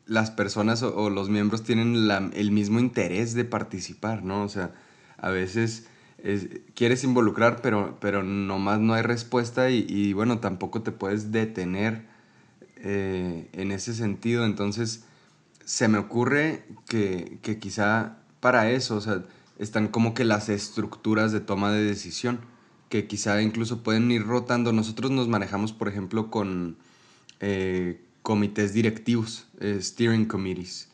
las 0.06 0.30
personas 0.30 0.82
o, 0.82 1.10
los 1.10 1.28
miembros 1.28 1.62
tienen 1.62 2.08
el 2.34 2.50
mismo 2.50 2.78
interés 2.78 3.34
de 3.34 3.44
participar, 3.44 4.24
¿no? 4.24 4.42
O 4.44 4.48
sea, 4.48 4.72
a 5.18 5.30
veces 5.30 5.88
quieres 6.74 7.04
involucrar, 7.04 7.60
pero, 7.60 7.96
pero 8.00 8.22
nomás 8.22 8.80
no 8.80 8.94
hay 8.94 9.02
respuesta 9.02 9.70
y, 9.70 10.12
bueno, 10.12 10.38
tampoco 10.38 10.82
te 10.82 10.92
puedes 10.92 11.32
detener 11.32 12.06
eh, 12.76 13.48
en 13.52 13.72
ese 13.72 13.94
sentido. 13.94 14.44
Entonces, 14.44 15.04
se 15.64 15.88
me 15.88 15.98
ocurre 15.98 16.64
que, 16.88 17.38
que 17.42 17.58
quizá 17.58 18.18
para 18.40 18.70
eso, 18.70 18.96
o 18.96 19.00
sea, 19.00 19.22
están 19.58 19.88
como 19.88 20.14
que 20.14 20.24
las 20.24 20.48
estructuras 20.48 21.32
de 21.32 21.40
toma 21.40 21.72
de 21.72 21.82
decisión, 21.82 22.40
que 22.88 23.06
quizá 23.06 23.40
incluso 23.42 23.82
pueden 23.82 24.10
ir 24.10 24.24
rotando. 24.26 24.72
Nosotros 24.72 25.10
nos 25.10 25.28
manejamos, 25.28 25.72
por 25.72 25.88
ejemplo, 25.88 26.30
con 26.30 26.76
eh, 27.40 28.00
comités 28.26 28.72
directivos, 28.72 29.46
eh, 29.60 29.78
steering 29.80 30.26
committees, 30.26 30.88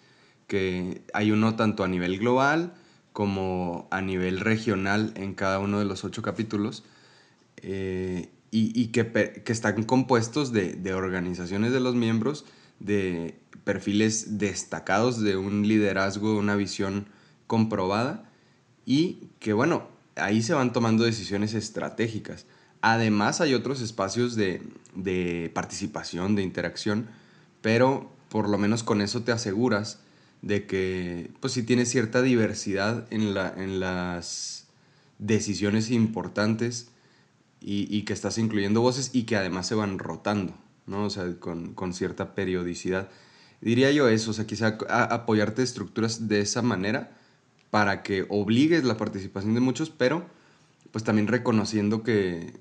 que 0.49 1.01
hay 1.15 1.31
uno 1.31 1.57
tanto 1.57 1.83
a 1.83 1.89
nivel 1.89 2.19
global 2.19 2.75
como 3.15 3.89
a 3.91 4.03
nivel 4.03 4.39
regional 4.39 5.15
en 5.17 5.33
cada 5.33 5.59
uno 5.59 5.79
de 5.79 5.87
los 5.87 6.05
ocho 6.05 6.21
capítulos, 6.21 6.85
eh, 7.63 8.29
y, 8.51 8.89
que, 8.89 9.43
están 9.47 9.85
compuestos 9.85 10.53
de, 10.53 10.75
de 10.75 10.93
organizaciones 10.93 11.73
de 11.73 11.81
los 11.81 11.95
miembros, 11.95 12.45
de 12.81 13.41
perfiles 13.65 14.37
destacados 14.37 15.23
de 15.23 15.39
un 15.39 15.67
liderazgo, 15.67 16.37
una 16.37 16.55
visión 16.55 17.07
comprobada, 17.47 18.31
y 18.85 19.31
que 19.39 19.55
bueno, 19.55 19.89
ahí 20.17 20.43
se 20.43 20.53
van 20.53 20.75
tomando 20.75 21.05
decisiones 21.05 21.55
estratégicas. 21.55 22.45
Además 22.83 23.41
hay 23.41 23.55
otros 23.55 23.81
espacios 23.81 24.37
de, 24.37 25.51
participación, 25.55 26.35
de 26.35 26.43
interacción, 26.43 27.09
pero 27.63 28.11
por 28.29 28.49
lo 28.49 28.59
menos 28.59 28.83
con 28.83 29.01
eso 29.01 29.23
te 29.23 29.33
aseguras 29.33 30.01
de 30.43 30.67
que 30.67 31.31
pues 31.41 31.53
si 31.53 31.63
tienes 31.63 31.89
cierta 31.89 32.21
diversidad 32.21 33.07
en, 33.11 33.33
la, 33.33 33.55
en 33.57 33.81
las 33.81 34.67
decisiones 35.19 35.91
importantes 35.91 36.89
y, 37.65 38.03
que 38.03 38.13
estás 38.13 38.39
incluyendo 38.39 38.81
voces 38.81 39.11
y 39.13 39.23
que 39.23 39.37
además 39.37 39.69
se 39.69 39.77
van 39.77 40.01
rotando, 40.01 40.55
¿no? 40.87 41.05
O 41.05 41.11
sea, 41.11 41.33
con, 41.39 41.93
cierta 41.93 42.35
periodicidad. 42.35 43.09
Diría 43.61 43.93
yo 43.93 44.09
eso, 44.09 44.33
o 44.33 44.35
sea, 44.35 44.47
quizá 44.47 44.79
apoyarte 44.89 45.63
estructuras 45.63 46.27
de 46.27 46.41
esa 46.41 46.63
manera 46.63 47.17
para 47.71 48.03
que 48.03 48.27
obligues 48.29 48.83
la 48.83 48.97
participación 48.97 49.55
de 49.55 49.61
muchos, 49.61 49.91
pero 49.91 50.27
pues 50.91 51.05
también 51.05 51.29
reconociendo 51.29 52.03
que, 52.03 52.53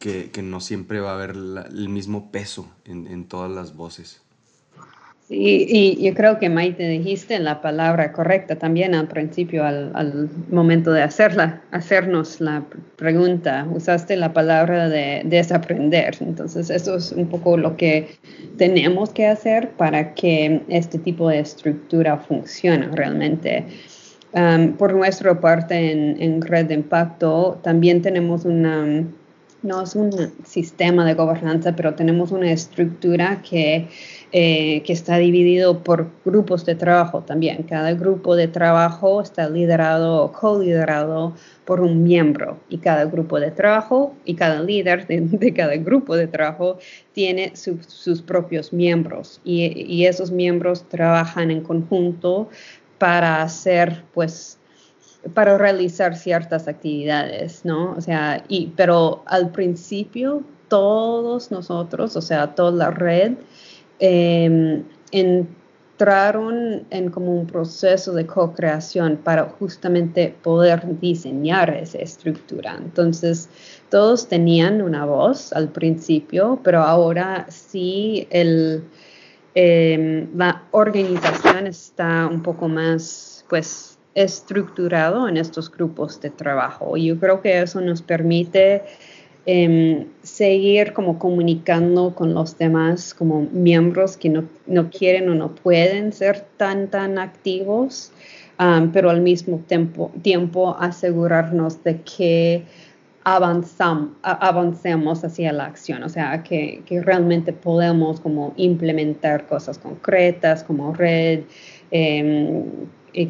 que, 0.00 0.42
no 0.42 0.60
siempre 0.60 0.98
va 0.98 1.12
a 1.12 1.14
haber 1.14 1.30
el 1.30 1.88
mismo 1.90 2.32
peso 2.32 2.66
en, 2.86 3.24
todas 3.26 3.50
las 3.50 3.76
voces. 3.76 4.22
y, 5.28 6.02
yo 6.02 6.14
creo 6.14 6.38
que 6.38 6.48
Maite 6.48 6.88
dijiste 6.88 7.38
la 7.38 7.60
palabra 7.60 8.10
correcta 8.10 8.56
también 8.56 8.94
al 8.94 9.08
principio, 9.08 9.62
al, 9.62 10.30
momento 10.50 10.90
de 10.90 11.02
hacerla, 11.02 11.60
hacernos 11.70 12.40
la 12.40 12.64
pregunta. 12.96 13.68
Usaste 13.70 14.16
la 14.16 14.32
palabra 14.32 14.88
de 14.88 15.20
desaprender. 15.26 16.16
Entonces, 16.20 16.70
eso 16.70 16.96
es 16.96 17.12
un 17.12 17.28
poco 17.28 17.58
lo 17.58 17.76
que 17.76 18.08
tenemos 18.56 19.10
que 19.10 19.26
hacer 19.26 19.72
para 19.72 20.14
que 20.14 20.62
este 20.68 20.98
tipo 20.98 21.28
de 21.28 21.40
estructura 21.40 22.16
funcione 22.16 22.88
realmente. 22.92 23.66
Um, 24.32 24.74
por 24.74 24.94
nuestra 24.94 25.38
parte, 25.40 25.90
en, 25.90 26.22
en 26.22 26.40
Red 26.40 26.66
de 26.66 26.74
Impacto, 26.74 27.60
también 27.62 28.00
tenemos 28.00 28.44
una 28.44 29.04
no 29.62 29.82
es 29.82 29.94
un 29.94 30.32
sistema 30.44 31.04
de 31.04 31.14
gobernanza, 31.14 31.74
pero 31.76 31.94
tenemos 31.94 32.30
una 32.30 32.50
estructura 32.50 33.42
que, 33.42 33.88
eh, 34.32 34.82
que 34.82 34.92
está 34.92 35.18
dividido 35.18 35.82
por 35.82 36.08
grupos 36.24 36.64
de 36.64 36.74
trabajo 36.74 37.22
también. 37.22 37.64
Cada 37.64 37.92
grupo 37.92 38.36
de 38.36 38.48
trabajo 38.48 39.20
está 39.20 39.48
liderado 39.48 40.24
o 40.24 40.32
co-liderado 40.32 41.34
por 41.64 41.80
un 41.80 42.02
miembro 42.02 42.58
y 42.68 42.78
cada 42.78 43.04
grupo 43.04 43.38
de 43.38 43.50
trabajo 43.50 44.14
y 44.24 44.34
cada 44.34 44.62
líder 44.62 45.06
de, 45.06 45.52
cada 45.54 45.76
grupo 45.76 46.16
de 46.16 46.26
trabajo 46.26 46.78
tiene 47.12 47.52
sus 47.54 48.22
propios 48.22 48.72
miembros 48.72 49.40
y, 49.44 49.84
y 49.86 50.06
esos 50.06 50.30
miembros 50.30 50.88
trabajan 50.88 51.50
en 51.50 51.60
conjunto 51.62 52.48
para 52.98 53.42
hacer 53.42 54.04
pues 54.14 54.59
para 55.34 55.58
realizar 55.58 56.16
ciertas 56.16 56.66
actividades, 56.68 57.64
¿no? 57.64 57.92
O 57.92 58.00
sea, 58.00 58.42
y, 58.48 58.72
pero 58.76 59.22
al 59.26 59.50
principio 59.50 60.42
todos 60.68 61.50
nosotros, 61.50 62.16
o 62.16 62.22
sea, 62.22 62.54
toda 62.54 62.70
la 62.70 62.90
red, 62.90 63.32
em, 63.98 64.84
entraron 65.12 66.86
en 66.90 67.10
como 67.10 67.32
un 67.32 67.46
proceso 67.46 68.12
de 68.12 68.24
co-creación 68.24 69.18
para 69.18 69.44
justamente 69.44 70.34
poder 70.42 70.98
diseñar 71.00 71.68
esa 71.70 71.98
estructura. 71.98 72.76
Entonces, 72.78 73.50
todos 73.90 74.28
tenían 74.28 74.80
una 74.80 75.04
voz 75.04 75.52
al 75.52 75.68
principio, 75.68 76.58
pero 76.62 76.80
ahora 76.80 77.46
sí 77.50 78.26
el, 78.30 78.84
em, 79.54 80.28
la 80.36 80.62
organización 80.70 81.66
está 81.66 82.26
un 82.26 82.42
poco 82.42 82.68
más, 82.68 83.44
pues, 83.50 83.89
estructurado 84.14 85.28
en 85.28 85.36
estos 85.36 85.70
grupos 85.70 86.20
de 86.20 86.30
trabajo. 86.30 86.96
Yo 86.96 87.18
creo 87.18 87.40
que 87.40 87.60
eso 87.60 87.80
nos 87.80 88.02
permite 88.02 88.82
em, 89.46 90.06
seguir 90.22 90.92
como 90.92 91.18
comunicando 91.18 92.14
con 92.14 92.34
los 92.34 92.58
demás 92.58 93.14
como 93.14 93.42
miembros 93.52 94.16
que 94.16 94.28
no, 94.28 94.90
quieren 94.90 95.28
o 95.28 95.34
no 95.34 95.54
pueden 95.54 96.12
ser 96.12 96.44
tan, 96.56 96.88
tan 96.88 97.18
activos, 97.18 98.12
pero 98.92 99.08
al 99.08 99.22
mismo 99.22 99.62
tiempo, 100.22 100.76
asegurarnos 100.78 101.82
de 101.82 102.02
que 102.02 102.64
avanzamos, 103.24 104.10
avancemos 104.22 105.24
hacia 105.24 105.52
la 105.52 105.64
acción, 105.64 106.02
o 106.02 106.10
sea, 106.10 106.42
que, 106.42 106.82
que, 106.84 107.00
realmente 107.00 107.54
podemos 107.54 108.20
como 108.20 108.52
implementar 108.56 109.46
cosas 109.46 109.78
concretas 109.78 110.62
como 110.62 110.92
red, 110.92 111.40
eh, 111.90 112.64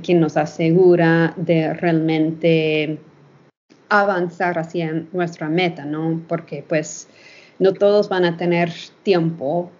que 0.02 0.14
nos 0.14 0.36
asegura 0.36 1.32
de 1.36 1.72
realmente 1.74 2.98
avanzar 3.88 4.58
hacia 4.58 5.04
nuestra 5.12 5.48
meta, 5.48 5.84
¿no? 5.84 6.22
Porque 6.28 6.64
pues 6.66 7.08
no 7.58 7.72
todos 7.72 8.08
van 8.08 8.24
a 8.24 8.36
tener 8.36 8.70
tiempo 9.02 9.70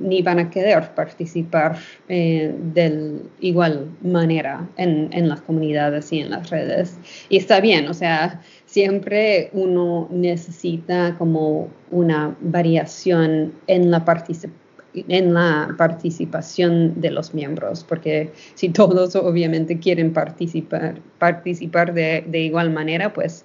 ni 0.00 0.22
van 0.22 0.38
a 0.38 0.50
querer 0.50 0.94
participar 0.94 1.78
eh, 2.08 2.52
de 2.72 3.20
igual 3.40 3.90
manera 4.02 4.66
en, 4.76 5.10
en, 5.12 5.28
las 5.28 5.42
comunidades 5.42 6.12
y 6.12 6.20
en 6.20 6.30
las 6.30 6.50
redes. 6.50 6.98
Y 7.28 7.36
está 7.36 7.60
bien, 7.60 7.86
o 7.86 7.94
sea, 7.94 8.40
siempre 8.64 9.50
uno 9.52 10.08
necesita 10.10 11.16
como 11.18 11.68
una 11.90 12.34
variación 12.40 13.52
en 13.66 13.90
la 13.90 14.04
participación 14.04 14.59
en 14.94 15.34
la 15.34 15.74
participación 15.78 17.00
de 17.00 17.10
los 17.10 17.34
miembros, 17.34 17.84
porque 17.88 18.30
si 18.54 18.68
todos 18.70 19.14
obviamente 19.16 19.78
quieren 19.78 20.12
participar, 20.12 21.00
participar 21.18 21.94
de, 21.94 22.24
igual 22.32 22.70
manera, 22.70 23.12
pues 23.12 23.44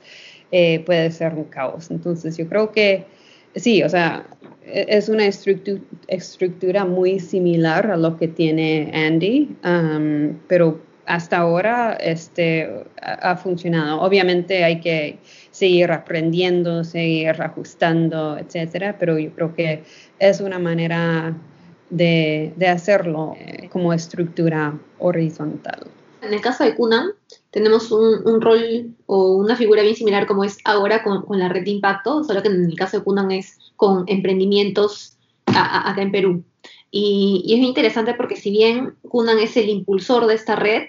eh, 0.52 0.80
puede 0.86 1.12
ser 1.12 1.34
un 1.34 1.46
caos. 1.46 1.92
Entonces 1.92 2.38
yo 2.38 2.48
creo 2.48 2.72
que 2.72 3.06
sí, 3.56 3.84
o 3.84 3.90
sea, 3.90 4.26
e, 4.66 4.86
es 4.90 5.10
una 5.10 5.26
estructura, 5.28 6.86
muy 6.86 7.20
similar 7.20 7.92
a 7.92 7.98
lo 7.98 8.18
que 8.18 8.28
tiene 8.28 8.92
Andy, 8.94 9.56
pero 10.48 10.80
hasta 11.06 11.38
ahora 11.38 11.94
este, 11.94 12.86
ha, 13.02 13.36
funcionado. 13.38 14.02
Obviamente 14.02 14.64
hay 14.64 14.80
que 14.82 15.20
seguir 15.52 15.92
aprendiendo, 15.92 16.84
seguir 16.84 17.42
ajustando, 17.42 18.38
etcétera, 18.38 18.98
pero 19.00 19.18
yo 19.18 19.32
creo 19.32 19.56
que 19.56 19.84
es 20.20 20.42
una 20.42 20.60
manera 20.60 21.36
de, 21.90 22.54
hacerlo 22.68 23.36
eh, 23.40 23.70
como 23.72 23.94
estructura 23.94 24.78
horizontal. 25.00 25.88
En 26.22 26.34
el 26.34 26.42
caso 26.42 26.64
de 26.64 26.76
Kunan, 26.76 27.12
tenemos 27.52 27.92
un, 27.92 28.42
rol 28.42 28.96
o 29.06 29.36
una 29.36 29.56
figura 29.56 29.84
bien 29.84 29.96
similar 29.96 30.26
como 30.26 30.44
es 30.44 30.58
ahora 30.66 31.04
con, 31.04 31.24
la 31.30 31.50
red 31.50 31.64
de 31.64 31.72
impacto, 31.72 32.24
solo 32.24 32.42
que 32.42 32.48
en 32.48 32.66
el 32.66 32.76
caso 32.76 32.98
de 32.98 33.04
Kunan 33.04 33.32
es 33.32 33.60
con 33.76 34.06
emprendimientos 34.08 35.18
acá 35.46 36.02
en 36.02 36.12
Perú. 36.12 36.44
Y, 36.90 37.44
y, 37.46 37.54
es 37.54 37.60
interesante 37.60 38.14
porque 38.16 38.38
si 38.38 38.50
bien 38.50 38.96
Kunan 39.08 39.38
es 39.38 39.56
el 39.58 39.70
impulsor 39.70 40.26
de 40.26 40.34
esta 40.34 40.56
red, 40.56 40.84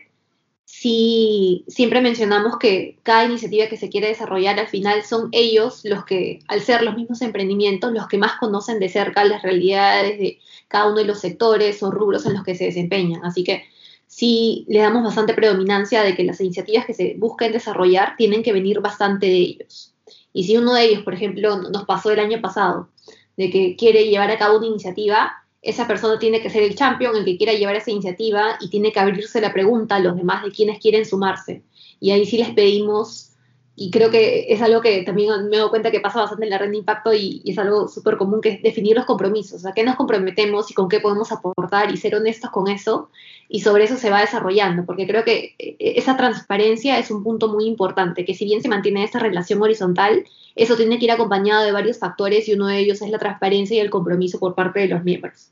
sí, 0.81 1.65
siempre 1.69 2.03
mencionamos 2.03 2.59
que 2.59 2.99
cada 3.03 3.25
iniciativa 3.25 3.67
que 3.67 3.79
se 3.79 3.89
quiere 3.89 4.09
desarrollar 4.09 4.61
al 4.61 4.69
final 4.69 5.03
son 5.05 5.29
ellos 5.33 5.81
los 5.85 6.05
que, 6.05 6.41
al 6.49 6.61
ser 6.61 6.83
los 6.83 6.97
mismos 6.97 7.23
emprendimientos, 7.23 7.93
los 7.93 8.07
que 8.09 8.19
más 8.19 8.33
conocen 8.39 8.79
de 8.79 8.91
cerca 8.91 9.25
las 9.25 9.43
realidades 9.43 10.19
de 10.19 10.39
cada 10.69 10.89
uno 10.89 10.97
de 10.99 11.07
los 11.07 11.21
sectores 11.21 11.83
o 11.83 11.91
rubros 11.91 12.27
en 12.27 12.35
los 12.35 12.45
que 12.45 12.55
se 12.55 12.65
desempeñan. 12.65 13.25
Así 13.25 13.43
que 13.43 13.65
sí 14.07 14.67
le 14.69 14.81
damos 14.81 15.03
bastante 15.03 15.33
predominancia 15.33 16.03
de 16.03 16.15
que 16.15 16.25
las 16.25 16.41
iniciativas 16.41 16.85
que 16.85 16.95
se 16.95 17.15
busquen 17.17 17.53
desarrollar 17.53 18.15
tienen 18.17 18.43
que 18.43 18.53
venir 18.53 18.81
bastante 18.81 19.27
de 19.27 19.37
ellos. 19.37 19.95
Y 20.35 20.45
si 20.45 20.59
uno 20.59 20.75
de 20.75 20.85
ellos, 20.85 21.03
por 21.05 21.15
ejemplo, 21.15 21.57
nos 21.57 21.85
pasó 21.85 22.11
el 22.11 22.21
año 22.21 22.43
pasado, 22.43 22.91
de 23.39 23.51
que 23.51 23.77
quiere 23.77 24.09
llevar 24.09 24.31
a 24.31 24.39
cabo 24.39 24.59
una 24.59 24.67
iniciativa, 24.67 25.46
esa 25.67 25.87
persona 25.87 26.19
tiene 26.19 26.41
que 26.41 26.49
ser 26.49 26.63
el 26.63 26.77
champion, 26.77 27.17
el 27.17 27.25
que 27.25 27.37
quiera 27.37 27.53
llevar 27.53 27.75
esa 27.75 27.91
iniciativa 27.91 28.57
y 28.61 28.71
tiene 28.71 28.93
que 28.93 29.01
abrirse 29.01 29.41
la 29.41 29.53
pregunta 29.53 29.97
a 29.97 30.01
los 30.01 30.17
demás 30.17 30.45
de 30.45 30.53
quienes 30.53 30.79
quieren 30.79 31.05
sumarse. 31.05 31.63
Y 31.99 32.13
ahí 32.13 32.25
sí 32.25 32.39
les 32.39 32.51
pedimos, 32.51 33.33
y 33.75 33.91
creo 33.91 34.11
que 34.11 34.47
es 34.49 34.63
algo 34.63 34.81
que 34.81 35.03
también 35.03 35.49
me 35.51 35.57
dado 35.59 35.71
cuenta 35.71 35.91
que 35.91 36.01
pasa 36.01 36.21
bastante 36.21 36.45
en 36.45 36.51
la 36.51 36.59
red 36.59 36.71
de 36.71 36.79
impacto 36.79 37.13
y, 37.13 37.43
es 37.45 37.59
algo 37.59 37.89
súper 37.89 38.17
común, 38.17 38.41
que 38.41 38.51
es 38.51 38.63
definir 38.63 38.97
los 38.97 39.07
compromisos, 39.07 39.67
a 39.67 39.73
qué 39.73 39.83
nos 39.83 39.97
comprometemos 39.97 40.71
y 40.71 40.75
con 40.75 40.89
qué 40.89 41.01
podemos 41.01 41.33
aportar 41.33 41.93
y 41.93 41.97
ser 41.97 42.15
honestos 42.15 42.51
con 42.51 42.69
eso, 42.69 43.11
y 43.49 43.61
sobre 43.61 43.85
eso 43.85 43.97
se 43.97 44.09
va 44.09 44.21
desarrollando, 44.21 44.87
porque 44.87 45.07
creo 45.07 45.25
que 45.25 45.57
eh, 45.59 45.77
esa 45.79 46.17
transparencia 46.17 46.99
es 46.99 47.11
un 47.11 47.25
punto 47.25 47.49
muy 47.49 47.67
importante, 47.67 48.25
que 48.25 48.35
si 48.35 48.45
bien 48.45 48.63
se 48.63 48.69
mantiene 48.69 49.05
esta 49.05 49.19
relación 49.19 49.61
horizontal, 49.61 50.25
eso 50.55 50.77
tiene 50.77 50.99
que 50.99 51.07
ir 51.07 51.11
acompañado 51.11 51.65
de 51.65 51.73
varios 51.73 51.99
factores 51.99 52.49
y 52.49 52.55
uno 52.55 52.69
de 52.69 52.79
ellos 52.79 53.03
es 53.03 53.11
la 53.11 53.19
transparencia 53.19 53.77
y 53.77 53.81
el 53.81 53.91
compromiso 53.91 54.39
por 54.39 54.55
parte 54.55 54.81
de 54.81 54.89
los 54.89 55.03
miembros 55.05 55.51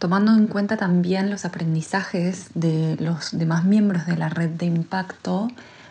tomando 0.00 0.32
en 0.32 0.46
cuenta 0.46 0.78
también 0.78 1.28
los 1.28 1.44
aprendizajes 1.44 2.48
de 2.54 2.96
los 2.98 3.36
demás 3.36 3.66
miembros 3.66 4.06
de 4.06 4.16
la 4.16 4.30
red 4.30 4.48
de 4.48 4.64
impacto, 4.64 5.48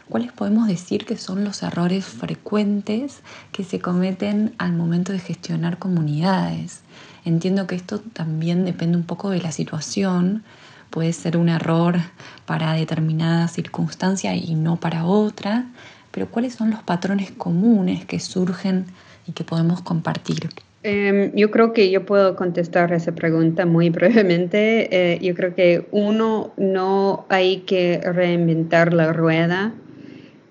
¿cuáles 0.09 0.31
podemos 0.31 0.67
decir 0.67 1.05
que 1.05 1.15
son 1.15 1.43
los 1.43 1.61
errores 1.61 2.05
frecuentes 2.05 3.19
que 3.51 3.63
se 3.63 3.79
cometen 3.79 4.55
al 4.57 4.73
momento 4.73 5.11
de 5.11 5.19
gestionar 5.19 5.77
comunidades? 5.77 6.81
Entiendo 7.23 7.67
que 7.67 7.75
esto 7.75 7.99
también 7.99 8.65
depende 8.65 8.97
un 8.97 9.03
poco 9.03 9.29
de 9.29 9.43
la 9.43 9.51
situación, 9.51 10.43
puede 10.89 11.13
ser 11.13 11.37
un 11.37 11.47
error 11.47 11.99
para 12.47 12.73
determinada 12.73 13.47
circunstancia 13.47 14.33
y 14.33 14.55
no 14.55 14.77
para 14.77 15.05
otra, 15.05 15.67
pero 16.09 16.31
¿cuáles 16.31 16.55
son 16.55 16.71
los 16.71 16.81
patrones 16.81 17.29
comunes 17.29 18.05
que 18.05 18.19
surgen 18.19 18.87
y 19.27 19.33
que 19.33 19.43
podemos 19.43 19.81
compartir? 19.81 20.49
Em, 20.81 21.35
yo 21.35 21.51
creo 21.51 21.73
que 21.73 21.91
yo 21.91 22.05
puedo 22.05 22.37
contestar 22.37 22.93
esa 22.93 23.13
pregunta 23.13 23.65
muy 23.65 23.89
brevemente. 23.89 25.13
Eh, 25.13 25.19
yo 25.21 25.35
creo 25.35 25.55
que 25.55 25.85
uno, 25.91 26.53
no 26.57 27.25
hay 27.29 27.59
que 27.61 27.99
reinventar 28.01 28.93
la 28.93 29.11
rueda. 29.13 29.73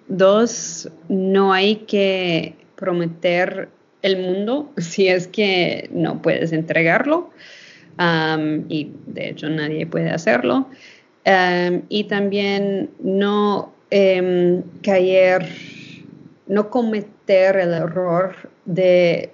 Dos, 0.09 0.91
no 1.09 1.53
hay 1.53 1.77
que 1.77 2.55
prometer 2.77 3.69
el 4.03 4.19
mundo 4.19 4.73
si 4.77 5.09
es 5.09 5.27
que 5.29 5.89
no 5.93 6.21
puedes 6.23 6.53
entregarlo. 6.53 7.31
y 8.69 8.93
de 9.07 9.29
hecho 9.29 9.49
nadie 9.49 9.87
puede 9.87 10.11
hacerlo. 10.11 10.69
y 11.89 12.05
también 12.05 12.91
no 13.01 13.73
em, 13.91 14.63
caer, 14.83 15.49
no 16.47 16.71
cometer 16.71 17.57
el 17.57 17.75
error 17.75 18.35
de 18.65 19.33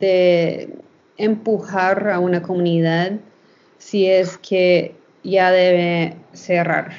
de 0.00 0.70
empujar 1.16 2.08
a 2.10 2.18
una 2.18 2.42
comunidad 2.42 3.12
si 3.78 4.06
es 4.06 4.38
que 4.38 4.94
ya 5.22 5.50
debe 5.50 6.16
cerrar. 6.32 6.92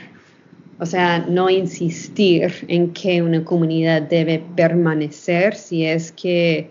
O 0.79 0.85
sea, 0.85 1.19
no 1.19 1.49
insistir 1.49 2.53
en 2.67 2.91
que 2.91 3.21
una 3.21 3.43
comunidad 3.43 4.01
debe 4.03 4.43
permanecer 4.55 5.55
si 5.55 5.85
es 5.85 6.11
que 6.11 6.69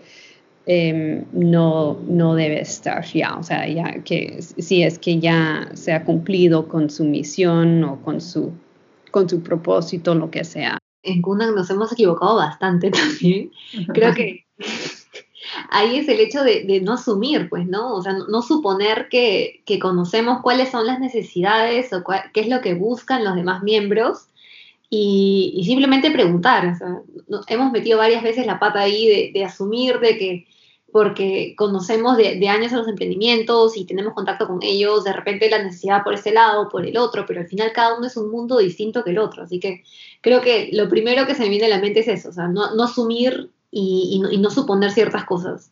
em, 0.67 1.25
no, 1.31 1.99
no 2.07 2.35
debe 2.35 2.61
estar 2.61 3.03
ya. 3.05 3.35
O 3.35 3.43
sea, 3.43 3.67
ya 3.67 4.03
que 4.03 4.41
si 4.41 4.83
es 4.83 4.99
que 4.99 5.19
ya 5.19 5.69
se 5.73 5.91
ha 5.91 6.03
cumplido 6.03 6.67
con 6.67 6.89
su 6.89 7.03
misión 7.03 7.83
o 7.83 8.01
con 8.01 8.21
su, 8.21 8.51
con 9.11 9.27
su 9.27 9.41
propósito, 9.41 10.13
lo 10.13 10.29
que 10.29 10.43
sea. 10.43 10.77
En 11.03 11.21
Kundan 11.21 11.55
nos 11.55 11.69
hemos 11.69 11.91
equivocado 11.91 12.35
bastante 12.35 12.91
también. 12.91 13.51
Creo 13.93 14.13
que 14.13 14.44
ahí 15.75 15.97
es 15.97 16.07
el 16.07 16.21
hecho 16.21 16.43
de, 16.43 16.81
no 16.81 16.93
asumir, 16.93 17.49
pues, 17.49 17.67
¿no? 17.67 17.93
O 17.93 18.01
sea, 18.01 18.13
no, 18.13 18.41
suponer 18.41 19.09
que, 19.09 19.61
conocemos 19.81 20.41
cuáles 20.41 20.69
son 20.69 20.87
las 20.87 20.99
necesidades 20.99 21.91
o 21.91 22.01
qué 22.33 22.39
es 22.39 22.47
lo 22.47 22.61
que 22.61 22.75
buscan 22.75 23.25
los 23.25 23.35
demás 23.35 23.61
miembros 23.61 24.27
y, 24.89 25.61
simplemente 25.65 26.11
preguntar. 26.11 26.65
O 26.67 26.75
sea, 26.75 27.01
hemos 27.49 27.73
metido 27.73 27.97
varias 27.97 28.23
veces 28.23 28.47
la 28.47 28.57
pata 28.57 28.79
ahí 28.81 29.31
de, 29.33 29.43
asumir 29.43 29.99
de 29.99 30.17
que 30.17 30.47
porque 30.93 31.55
conocemos 31.57 32.15
de, 32.15 32.47
años 32.47 32.71
a 32.71 32.77
los 32.77 32.87
emprendimientos 32.87 33.75
y 33.75 33.83
tenemos 33.83 34.13
contacto 34.13 34.47
con 34.47 34.59
ellos, 34.63 35.03
de 35.03 35.11
repente 35.11 35.49
la 35.49 35.61
necesidad 35.61 36.05
por 36.05 36.13
este 36.13 36.31
lado, 36.31 36.69
por 36.69 36.85
el 36.85 36.95
otro, 36.97 37.25
pero 37.27 37.41
al 37.41 37.47
final 37.47 37.73
cada 37.73 37.97
uno 37.97 38.07
es 38.07 38.15
un 38.15 38.31
mundo 38.31 38.59
distinto 38.59 39.03
que 39.03 39.09
el 39.09 39.19
otro. 39.19 39.43
Así 39.43 39.59
que 39.59 39.83
creo 40.21 40.39
que 40.39 40.69
lo 40.71 40.87
primero 40.87 41.27
que 41.27 41.35
se 41.35 41.43
me 41.43 41.49
viene 41.49 41.65
a 41.65 41.69
la 41.69 41.79
mente 41.79 41.99
es 41.99 42.07
eso, 42.07 42.29
o 42.29 42.31
sea, 42.31 42.47
no, 42.47 42.73
no 42.75 42.83
asumir 42.83 43.51
y, 43.77 44.39
no, 44.39 44.49
suponer 44.49 44.91
ciertas 44.91 45.25
cosas. 45.25 45.69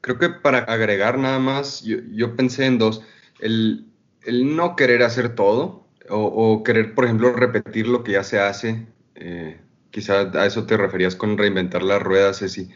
Creo 0.00 0.18
que 0.18 0.30
para 0.30 0.58
agregar 0.58 1.16
nada 1.16 1.38
más, 1.38 1.84
yo, 1.84 2.34
pensé 2.34 2.66
en 2.66 2.78
dos. 2.78 3.02
El, 3.38 3.86
no 4.26 4.74
querer 4.74 5.04
hacer 5.04 5.36
todo 5.36 5.86
o, 6.08 6.64
querer, 6.64 6.94
por 6.94 7.04
ejemplo, 7.04 7.32
repetir 7.32 7.86
lo 7.86 8.02
que 8.02 8.12
ya 8.12 8.24
se 8.24 8.40
hace. 8.40 8.86
Eh, 9.14 9.60
quizá 9.90 10.22
a 10.34 10.46
eso 10.46 10.66
te 10.66 10.76
referías 10.76 11.14
con 11.14 11.38
reinventar 11.38 11.84
las 11.84 12.02
ruedas, 12.02 12.40
Ceci. 12.40 12.68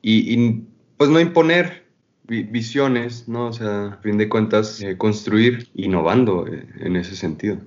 Y, 0.00 0.62
pues 0.96 1.10
no 1.10 1.20
imponer 1.20 1.84
visiones, 2.26 3.28
¿no? 3.28 3.48
O 3.48 3.52
sea, 3.52 3.86
a 3.86 3.96
fin 3.98 4.16
de 4.16 4.30
cuentas, 4.30 4.80
eh, 4.80 4.96
construir 4.96 5.68
innovando 5.74 6.46
eh, 6.46 6.66
en 6.78 6.96
ese 6.96 7.14
sentido. 7.14 7.58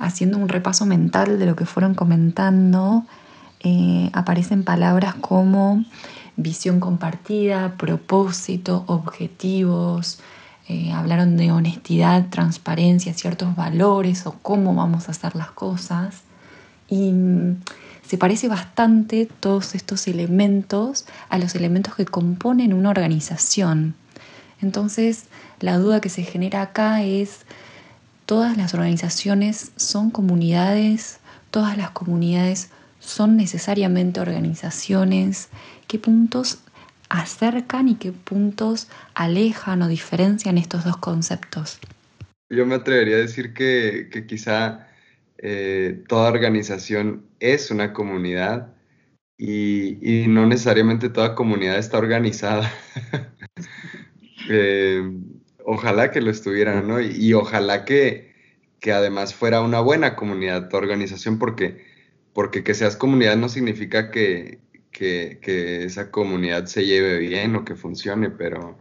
Haciendo 0.00 0.38
un 0.38 0.48
repaso 0.48 0.84
mental 0.86 1.38
de 1.38 1.46
lo 1.46 1.54
que 1.54 1.66
fueron 1.66 1.94
comentando, 1.94 3.04
eh, 3.62 4.10
aparecen 4.12 4.64
palabras 4.64 5.14
como 5.16 5.84
visión 6.36 6.80
compartida, 6.80 7.74
propósito, 7.76 8.84
objetivos, 8.86 10.20
eh, 10.68 10.92
hablaron 10.92 11.36
de 11.36 11.52
honestidad, 11.52 12.26
transparencia, 12.30 13.12
ciertos 13.12 13.56
valores 13.56 14.26
o 14.26 14.32
cómo 14.40 14.74
vamos 14.74 15.08
a 15.08 15.10
hacer 15.10 15.34
las 15.34 15.50
cosas. 15.50 16.22
Y 16.88 17.10
mm, 17.10 17.60
se 18.06 18.18
parece 18.18 18.48
bastante 18.48 19.26
todos 19.26 19.74
estos 19.74 20.06
elementos 20.08 21.06
a 21.28 21.38
los 21.38 21.54
elementos 21.54 21.94
que 21.94 22.04
componen 22.04 22.72
una 22.72 22.90
organización. 22.90 23.94
Entonces, 24.62 25.24
la 25.60 25.76
duda 25.78 26.00
que 26.00 26.08
se 26.08 26.22
genera 26.22 26.62
acá 26.62 27.02
es, 27.02 27.40
¿todas 28.26 28.56
las 28.56 28.72
organizaciones 28.74 29.72
son 29.76 30.10
comunidades? 30.10 31.18
¿Todas 31.50 31.76
las 31.76 31.90
comunidades 31.90 32.70
son 33.00 33.36
necesariamente 33.36 34.20
organizaciones, 34.20 35.48
qué 35.88 35.98
puntos 35.98 36.60
acercan 37.08 37.88
y 37.88 37.96
qué 37.96 38.12
puntos 38.12 38.88
alejan 39.14 39.82
o 39.82 39.88
diferencian 39.88 40.58
estos 40.58 40.84
dos 40.84 40.96
conceptos. 40.98 41.80
Yo 42.48 42.66
me 42.66 42.76
atrevería 42.76 43.16
a 43.16 43.20
decir 43.20 43.52
que, 43.52 44.08
quizá 44.28 44.86
eh, 45.38 46.04
toda 46.08 46.30
organización 46.30 47.24
es 47.40 47.70
una 47.70 47.92
comunidad 47.92 48.72
y, 49.36 50.26
no 50.28 50.46
necesariamente 50.46 51.08
toda 51.08 51.34
comunidad 51.34 51.78
está 51.78 51.98
organizada. 51.98 52.70
Eh, 54.52 55.02
ojalá 55.64 56.10
que 56.10 56.20
lo 56.20 56.30
estuviera, 56.30 56.80
¿no? 56.80 56.98
Y, 57.00 57.34
ojalá 57.34 57.84
que, 57.84 58.32
que 58.80 58.90
además 58.90 59.34
fuera 59.34 59.60
una 59.60 59.80
buena 59.80 60.16
comunidad, 60.16 60.68
toda 60.68 60.82
organización, 60.82 61.38
porque 61.38 61.84
porque 62.40 62.64
que 62.64 62.72
seas 62.72 62.96
comunidad 62.96 63.36
no 63.36 63.50
significa 63.50 64.10
que, 64.10 64.60
esa 64.98 66.10
comunidad 66.10 66.64
se 66.64 66.86
lleve 66.86 67.18
bien 67.18 67.54
o 67.54 67.66
que 67.66 67.74
funcione, 67.74 68.30
pero, 68.30 68.78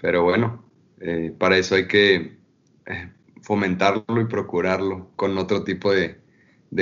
pero 0.00 0.24
bueno, 0.24 0.64
eh, 0.98 1.30
para 1.38 1.58
eso 1.58 1.74
hay 1.74 1.86
que 1.86 2.38
eh, 2.86 3.12
fomentarlo 3.42 4.22
y 4.22 4.24
procurarlo 4.24 5.10
con 5.16 5.36
otro 5.36 5.64
tipo 5.64 5.92
de, 5.92 6.16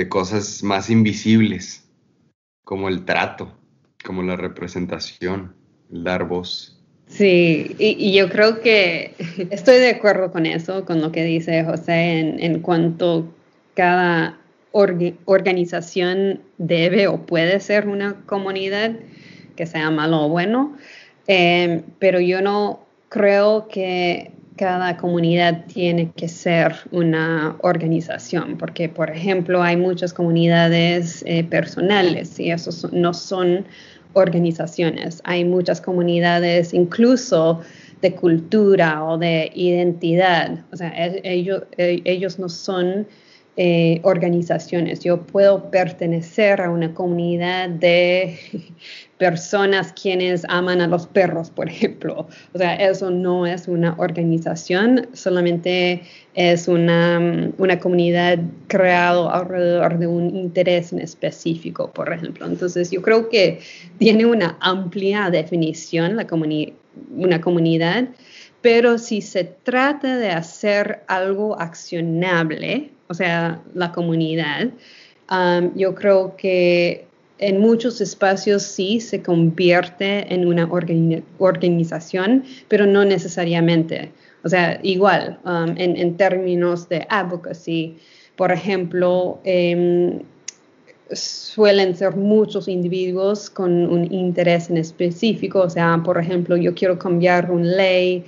cosas 0.07 0.63
más 0.63 0.89
invisibles, 0.89 1.89
como 2.63 2.87
el 2.87 3.03
trato, 3.03 3.57
como 4.05 4.23
la 4.23 4.37
representación, 4.37 5.57
dar 5.89 6.25
voz. 6.25 6.81
Sí, 7.07 7.75
y, 7.79 8.13
yo 8.13 8.29
creo 8.29 8.61
que 8.61 9.13
estoy 9.51 9.79
de 9.79 9.89
acuerdo 9.89 10.31
con 10.31 10.45
eso, 10.45 10.85
con 10.85 11.01
lo 11.01 11.11
que 11.11 11.25
dice 11.25 11.65
José 11.65 12.21
en, 12.21 12.39
en 12.39 12.61
cuanto 12.61 13.27
cada 13.73 14.39
organización 15.25 16.41
debe 16.57 17.07
o 17.07 17.25
puede 17.25 17.59
ser 17.59 17.87
una 17.87 18.15
comunidad, 18.25 18.91
que 19.55 19.65
sea 19.65 19.89
malo 19.89 20.25
o 20.25 20.29
bueno, 20.29 20.77
em, 21.25 21.83
pero 21.99 22.19
yo 22.19 22.41
no 22.41 22.85
creo 23.09 23.67
que 23.67 24.31
cada 24.55 24.97
comunidad 24.97 25.65
tiene 25.65 26.11
que 26.15 26.27
ser 26.27 26.75
una 26.91 27.55
organización, 27.61 28.57
porque 28.57 28.89
por 28.89 29.09
ejemplo 29.09 29.61
hay 29.63 29.77
muchas 29.77 30.13
comunidades 30.13 31.23
eh, 31.25 31.43
personales 31.43 32.39
y 32.39 32.51
esos 32.51 32.91
no 32.91 33.13
son 33.13 33.65
organizaciones. 34.13 35.21
Hay 35.23 35.45
muchas 35.45 35.79
comunidades 35.79 36.73
incluso 36.73 37.61
de 38.01 38.13
cultura 38.15 39.03
o 39.03 39.17
de 39.17 39.51
identidad. 39.53 40.65
O 40.71 40.77
sea, 40.77 40.89
e-, 40.89 41.21
ellos, 41.23 41.63
e-, 41.77 42.01
ellos 42.05 42.39
no 42.39 42.49
son 42.49 43.07
eh, 43.59 44.01
organizaciones. 44.03 44.99
Yo 44.99 45.23
puedo 45.23 45.71
pertenecer 45.71 46.61
a 46.61 46.69
una 46.69 46.93
comunidad 46.93 47.69
de 47.69 48.37
personas 49.17 49.93
quienes 49.93 50.45
aman 50.47 50.79
a 50.79 50.85
los 50.85 51.07
perros, 51.07 51.49
por 51.49 51.67
ejemplo. 51.67 52.27
O 52.53 52.57
sea, 52.59 52.75
eso 52.75 53.09
no 53.09 53.47
es 53.47 53.67
una 53.67 53.95
organización, 53.97 55.07
solamente 55.13 56.03
es 56.35 56.67
una, 56.67 57.51
una 57.57 57.79
comunidad 57.79 58.37
creada 58.67 59.31
alrededor 59.31 59.97
de 59.97 60.05
un 60.05 60.35
interés 60.35 60.93
en 60.93 60.99
específico, 60.99 61.91
por 61.91 62.13
ejemplo. 62.13 62.45
Entonces, 62.45 62.91
yo 62.91 63.01
creo 63.01 63.27
que 63.27 63.59
tiene 63.97 64.27
una 64.27 64.55
amplia 64.59 65.31
definición 65.31 66.15
una 67.15 67.41
comunidad, 67.41 68.07
pero 68.61 68.99
si 68.99 69.21
se 69.21 69.45
trata 69.45 70.17
de 70.17 70.29
hacer 70.29 71.01
algo 71.07 71.59
accionable, 71.59 72.91
o 73.07 73.13
sea, 73.13 73.61
la 73.73 73.91
comunidad, 73.91 74.69
um, 75.31 75.75
yo 75.75 75.95
creo 75.95 76.35
que 76.37 77.07
en 77.39 77.59
muchos 77.59 78.01
espacios 78.01 78.63
sí 78.63 78.99
se 78.99 79.21
convierte 79.21 80.33
en 80.33 80.47
una 80.47 80.67
organización, 81.37 82.43
pero 82.67 82.85
no 82.85 83.05
necesariamente. 83.05 84.11
O 84.43 84.49
sea, 84.49 84.79
igual, 84.83 85.39
um, 85.45 85.75
en, 85.77 86.17
términos 86.17 86.89
de 86.89 87.05
advocacy, 87.09 87.97
por 88.35 88.51
ejemplo, 88.51 89.39
em, 89.43 90.21
suelen 91.11 91.95
ser 91.95 92.15
muchos 92.15 92.67
individuos 92.67 93.49
con 93.49 93.71
un 93.71 94.11
interés 94.11 94.69
en 94.69 94.77
específico, 94.77 95.61
o 95.61 95.69
sea, 95.69 96.01
por 96.03 96.17
ejemplo, 96.17 96.57
yo 96.57 96.73
quiero 96.73 96.99
cambiar 96.99 97.51
una 97.51 97.65
ley 97.65 98.25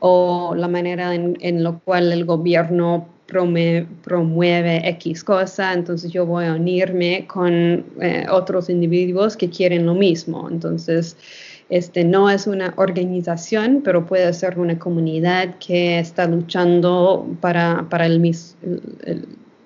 o 0.00 0.54
la 0.54 0.68
manera 0.68 1.14
en, 1.14 1.36
en 1.40 1.62
la 1.62 1.72
cual 1.72 2.12
el 2.12 2.24
gobierno 2.24 3.08
promueve, 3.26 4.88
X 4.90 5.24
cosa, 5.24 5.72
entonces 5.72 6.12
yo 6.12 6.24
voy 6.26 6.44
a 6.46 6.54
unirme 6.54 7.26
con 7.26 7.84
eh, 8.00 8.26
otros 8.30 8.70
individuos 8.70 9.36
que 9.36 9.50
quieren 9.50 9.86
lo 9.86 9.94
mismo. 9.94 10.48
Entonces, 10.48 11.16
este 11.68 12.04
no 12.04 12.30
es 12.30 12.46
una 12.46 12.72
organización, 12.76 13.82
pero 13.84 14.06
puede 14.06 14.32
ser 14.32 14.58
una 14.58 14.78
comunidad 14.78 15.56
que 15.58 15.98
está 15.98 16.26
luchando 16.26 17.26
para, 17.40 17.88
para 17.88 18.06
el, 18.06 18.22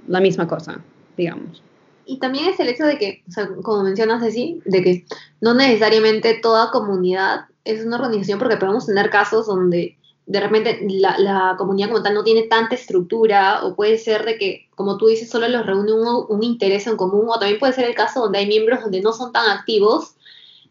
la 0.08 0.20
misma 0.20 0.48
cosa, 0.48 0.80
digamos. 1.16 1.62
Y 2.06 2.18
también 2.18 2.46
es 2.46 2.58
el 2.58 2.68
hecho 2.68 2.84
de 2.84 2.98
que, 2.98 3.22
como 3.62 3.84
mencionas, 3.84 4.22
así, 4.22 4.60
de 4.64 4.82
que 4.82 5.04
no 5.40 5.54
necesariamente 5.54 6.40
toda 6.42 6.70
comunidad 6.70 7.42
es 7.64 7.84
una 7.84 7.96
organización, 7.96 8.38
porque 8.38 8.56
podemos 8.56 8.86
tener 8.86 9.10
casos 9.10 9.46
donde 9.46 9.96
de 10.30 10.38
repente 10.38 10.78
la, 10.88 11.56
comunidad 11.58 11.88
como 11.88 12.04
tal 12.04 12.14
no 12.14 12.22
tiene 12.22 12.44
tanta 12.44 12.76
estructura 12.76 13.64
o 13.64 13.74
puede 13.74 13.98
ser 13.98 14.24
de 14.24 14.38
que, 14.38 14.68
como 14.76 14.96
tú 14.96 15.08
dices, 15.08 15.28
solo 15.28 15.48
los 15.48 15.66
reúne 15.66 15.92
un, 15.92 16.42
interés 16.44 16.86
en 16.86 16.96
común 16.96 17.26
o 17.28 17.38
también 17.40 17.58
puede 17.58 17.72
ser 17.72 17.86
el 17.86 17.96
caso 17.96 18.20
donde 18.20 18.38
hay 18.38 18.46
miembros 18.46 18.80
donde 18.80 19.00
no 19.00 19.12
son 19.12 19.32
tan 19.32 19.50
activos 19.50 20.14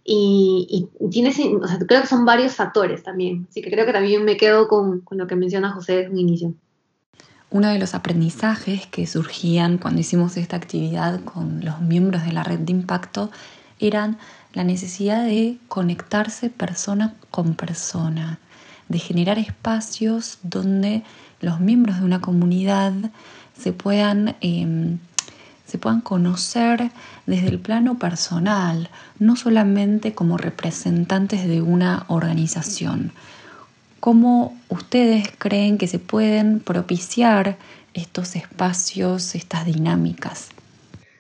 y, 0.06 0.88
tienes, 1.12 1.36
creo 1.88 2.02
que 2.02 2.08
son 2.08 2.24
varios 2.24 2.56
factores 2.56 3.04
también. 3.04 3.48
Así 3.50 3.62
que 3.62 3.70
creo 3.70 3.86
que 3.86 3.92
también 3.92 4.24
me 4.24 4.38
quedo 4.38 4.70
con, 4.70 5.02
con 5.02 5.18
lo 5.18 5.28
que 5.28 5.36
menciona 5.36 5.74
José 5.74 5.98
desde 5.98 6.12
un 6.12 6.18
inicio. 6.20 6.54
Uno 7.52 7.68
de 7.68 7.80
los 7.80 7.94
aprendizajes 7.94 8.88
que 8.88 9.08
surgían 9.08 9.78
cuando 9.78 10.00
hicimos 10.00 10.38
esta 10.38 10.56
actividad 10.56 11.20
con 11.26 11.66
los 11.66 11.82
miembros 11.82 12.24
de 12.24 12.32
la 12.32 12.44
red 12.44 12.60
de 12.60 12.72
impacto 12.72 13.30
eran 13.78 14.18
la 14.54 14.64
necesidad 14.64 15.26
de 15.26 15.58
conectarse 15.68 16.50
persona 16.50 17.16
con 17.30 17.56
persona, 17.56 18.40
de 18.90 19.00
generar 19.00 19.40
espacios 19.40 20.40
donde 20.44 21.04
los 21.40 21.60
miembros 21.60 22.00
de 22.00 22.06
una 22.06 22.22
comunidad 22.22 22.94
se 23.58 23.72
puedan, 23.72 24.36
em, 24.42 24.98
se 25.66 25.78
puedan 25.78 26.02
conocer 26.02 26.92
desde 27.26 27.48
el 27.48 27.60
plano 27.60 28.00
personal, 28.00 28.90
no 29.20 29.36
solamente 29.36 30.14
como 30.14 30.38
representantes 30.38 31.48
de 31.48 31.62
una 31.62 32.06
organización. 32.08 33.12
¿Cómo 34.00 34.58
ustedes 34.70 35.30
creen 35.38 35.78
que 35.78 35.88
se 35.88 36.00
pueden 36.00 36.60
propiciar 36.60 37.58
estos 37.94 38.36
espacios, 38.36 39.36
estas 39.36 39.66
dinámicas? 39.66 40.50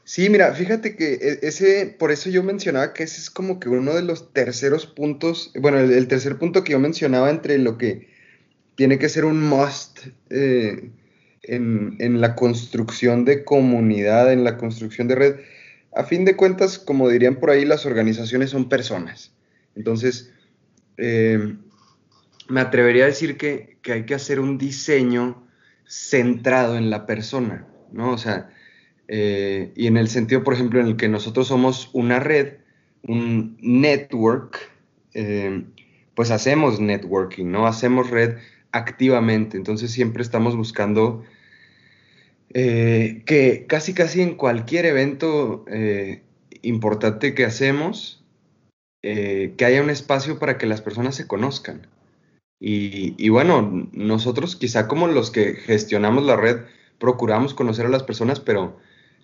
Sí, 0.10 0.28
mira, 0.32 0.52
fíjate 0.56 0.96
que 0.96 1.14
e, 1.22 1.40
ese, 1.44 1.86
por 2.00 2.12
eso 2.12 2.32
yo 2.32 2.42
mencionaba 2.42 2.94
que 2.94 3.04
ese 3.04 3.22
es 3.22 3.30
como 3.30 3.60
que 3.60 3.70
uno 3.70 3.94
de 3.94 4.02
los 4.02 4.34
terceros 4.34 4.88
puntos, 4.88 5.52
bueno, 5.54 5.78
el, 5.78 6.08
tercer 6.08 6.40
punto 6.40 6.64
que 6.64 6.72
yo 6.72 6.80
mencionaba 6.80 7.30
entre 7.30 7.60
lo 7.60 7.78
que 7.78 8.10
tiene 8.74 8.98
que 8.98 9.08
ser 9.08 9.24
un 9.24 9.40
must 9.40 10.00
eh, 10.32 10.90
en, 11.44 12.22
la 12.22 12.34
construcción 12.34 13.24
de 13.24 13.44
comunidad, 13.44 14.34
en 14.34 14.44
la 14.44 14.58
construcción 14.58 15.08
de 15.08 15.14
red. 15.14 15.36
A 15.96 16.04
fin 16.04 16.26
de 16.26 16.36
cuentas, 16.36 16.80
como 16.80 17.08
dirían 17.08 17.36
por 17.36 17.52
ahí, 17.52 17.64
las 17.64 17.86
organizaciones 17.86 18.50
son 18.50 18.68
personas. 18.68 19.32
Entonces, 19.76 20.34
eh, 20.98 21.56
me 22.48 22.62
atrevería 22.62 23.04
a 23.04 23.14
decir 23.14 23.38
que, 23.38 23.78
que 23.84 23.92
hay 23.92 24.06
que 24.08 24.16
hacer 24.16 24.40
un 24.40 24.58
diseño 24.58 25.48
centrado 25.88 26.78
en 26.78 26.90
la 26.90 27.06
persona, 27.06 27.68
¿no? 27.92 28.14
O 28.14 28.18
sea, 28.18 28.50
eh, 29.12 29.72
y 29.76 29.88
en 29.88 29.98
el 29.98 30.08
sentido, 30.08 30.44
por 30.44 30.54
ejemplo, 30.54 30.80
en 30.80 30.86
el 30.86 30.96
que 30.96 31.10
nosotros 31.10 31.48
somos 31.48 31.90
una 31.94 32.20
red, 32.20 32.58
un 33.02 33.58
network, 33.60 34.72
eh, 35.16 35.64
pues 36.14 36.30
hacemos 36.30 36.80
networking, 36.80 37.48
¿no? 37.48 37.66
Hacemos 37.66 38.12
red 38.12 38.38
activamente. 38.72 39.58
Entonces 39.58 39.92
siempre 39.92 40.22
estamos 40.22 40.56
buscando 40.56 41.24
eh, 42.54 43.24
que 43.26 43.66
casi 43.68 43.96
casi 43.96 44.22
en 44.22 44.36
cualquier 44.36 44.86
evento 44.86 45.66
importante 46.62 47.34
que 47.34 47.46
hacemos, 47.46 48.24
que 49.02 49.66
haya 49.66 49.82
un 49.82 49.90
espacio 49.90 50.38
para 50.38 50.60
que 50.60 50.68
las 50.68 50.82
personas 50.82 51.16
se 51.16 51.26
conozcan. 51.26 51.88
Y, 52.60 53.16
y, 53.18 53.30
bueno, 53.30 53.90
nosotros 53.94 54.56
quizá 54.58 54.88
como 54.88 55.08
los 55.08 55.32
que 55.32 55.56
gestionamos 55.56 56.26
la 56.26 56.36
red, 56.36 56.58
procuramos 57.00 57.54
conocer 57.54 57.86
a 57.86 57.90
las 57.90 58.04
personas, 58.04 58.42
pero 58.42 58.78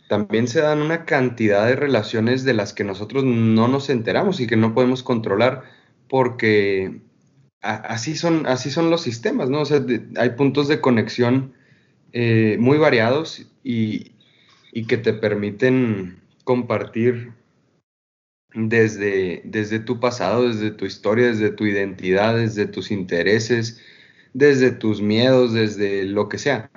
también 0.08 0.48
se 0.48 0.62
dan 0.62 0.82
una 0.82 1.06
cantidad 1.06 1.66
de 1.66 1.76
relaciones 1.76 2.44
de 2.44 2.54
las 2.54 2.74
que 2.74 2.84
nosotros 2.84 3.24
no 3.24 3.68
nos 3.68 3.90
enteramos 3.90 4.40
y 4.40 4.48
que 4.48 4.56
no 4.56 4.74
podemos 4.74 5.04
controlar 5.04 5.64
porque 6.08 7.02
así 7.62 8.16
son, 8.16 8.46
así 8.46 8.70
son 8.70 8.90
los 8.90 9.02
sistemas, 9.02 9.50
¿no? 9.50 9.62
O 9.62 9.66
sea, 9.66 9.84
hay 10.18 10.32
puntos 10.32 10.68
de 10.68 10.82
conexión 10.82 11.54
eh, 12.14 12.58
muy 12.60 12.78
variados 12.78 13.46
y, 13.64 14.14
que 14.88 14.98
te 14.98 15.14
permiten 15.14 16.20
compartir 16.44 17.32
desde, 18.54 19.42
desde 19.46 19.80
tu 19.80 20.00
pasado, 20.00 20.48
desde 20.48 20.72
tu 20.72 20.86
historia, 20.86 21.28
desde 21.28 21.50
tu 21.50 21.66
identidad, 21.66 22.36
desde 22.36 22.68
tus 22.68 22.92
intereses, 22.92 23.82
desde 24.34 24.72
tus 24.72 25.02
miedos, 25.02 25.54
desde 25.54 26.04
lo 26.04 26.28
que 26.28 26.38
sea. 26.38 26.70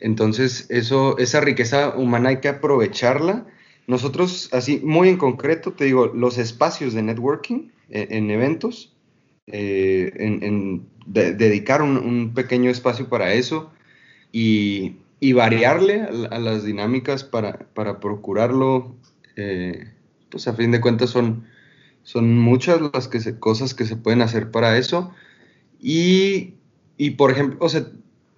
Entonces, 0.00 0.66
eso, 0.70 1.18
esa 1.18 1.40
riqueza 1.40 1.94
humana 1.96 2.30
hay 2.30 2.38
que 2.38 2.48
aprovecharla. 2.48 3.46
Nosotros, 3.86 4.48
así, 4.52 4.80
muy 4.82 5.08
en 5.08 5.18
concreto, 5.18 5.72
te 5.72 5.84
digo, 5.84 6.06
los 6.06 6.38
espacios 6.38 6.94
de 6.94 7.02
networking 7.02 7.68
eh, 7.90 8.08
en, 8.10 8.30
eventos, 8.30 8.94
eh, 9.46 10.80
dedicar 11.06 11.82
un, 11.82 12.32
pequeño 12.34 12.70
espacio 12.70 13.08
para 13.08 13.34
eso 13.34 13.72
y, 14.32 14.96
variarle 15.34 16.02
a, 16.30 16.38
las 16.38 16.64
dinámicas 16.64 17.24
para, 17.24 17.68
procurarlo, 18.00 18.94
eh, 19.36 19.90
pues 20.30 20.48
a 20.48 20.54
fin 20.54 20.70
de 20.70 20.80
cuentas 20.80 21.10
son, 21.10 21.44
son 22.04 22.38
muchas 22.38 22.80
las 22.94 23.08
que 23.08 23.38
cosas 23.38 23.74
que 23.74 23.84
se 23.84 23.96
pueden 23.96 24.22
hacer 24.22 24.50
para 24.50 24.78
eso. 24.78 25.12
Y, 25.80 26.54
y 26.96 27.10
por 27.12 27.30
ejemplo, 27.30 27.58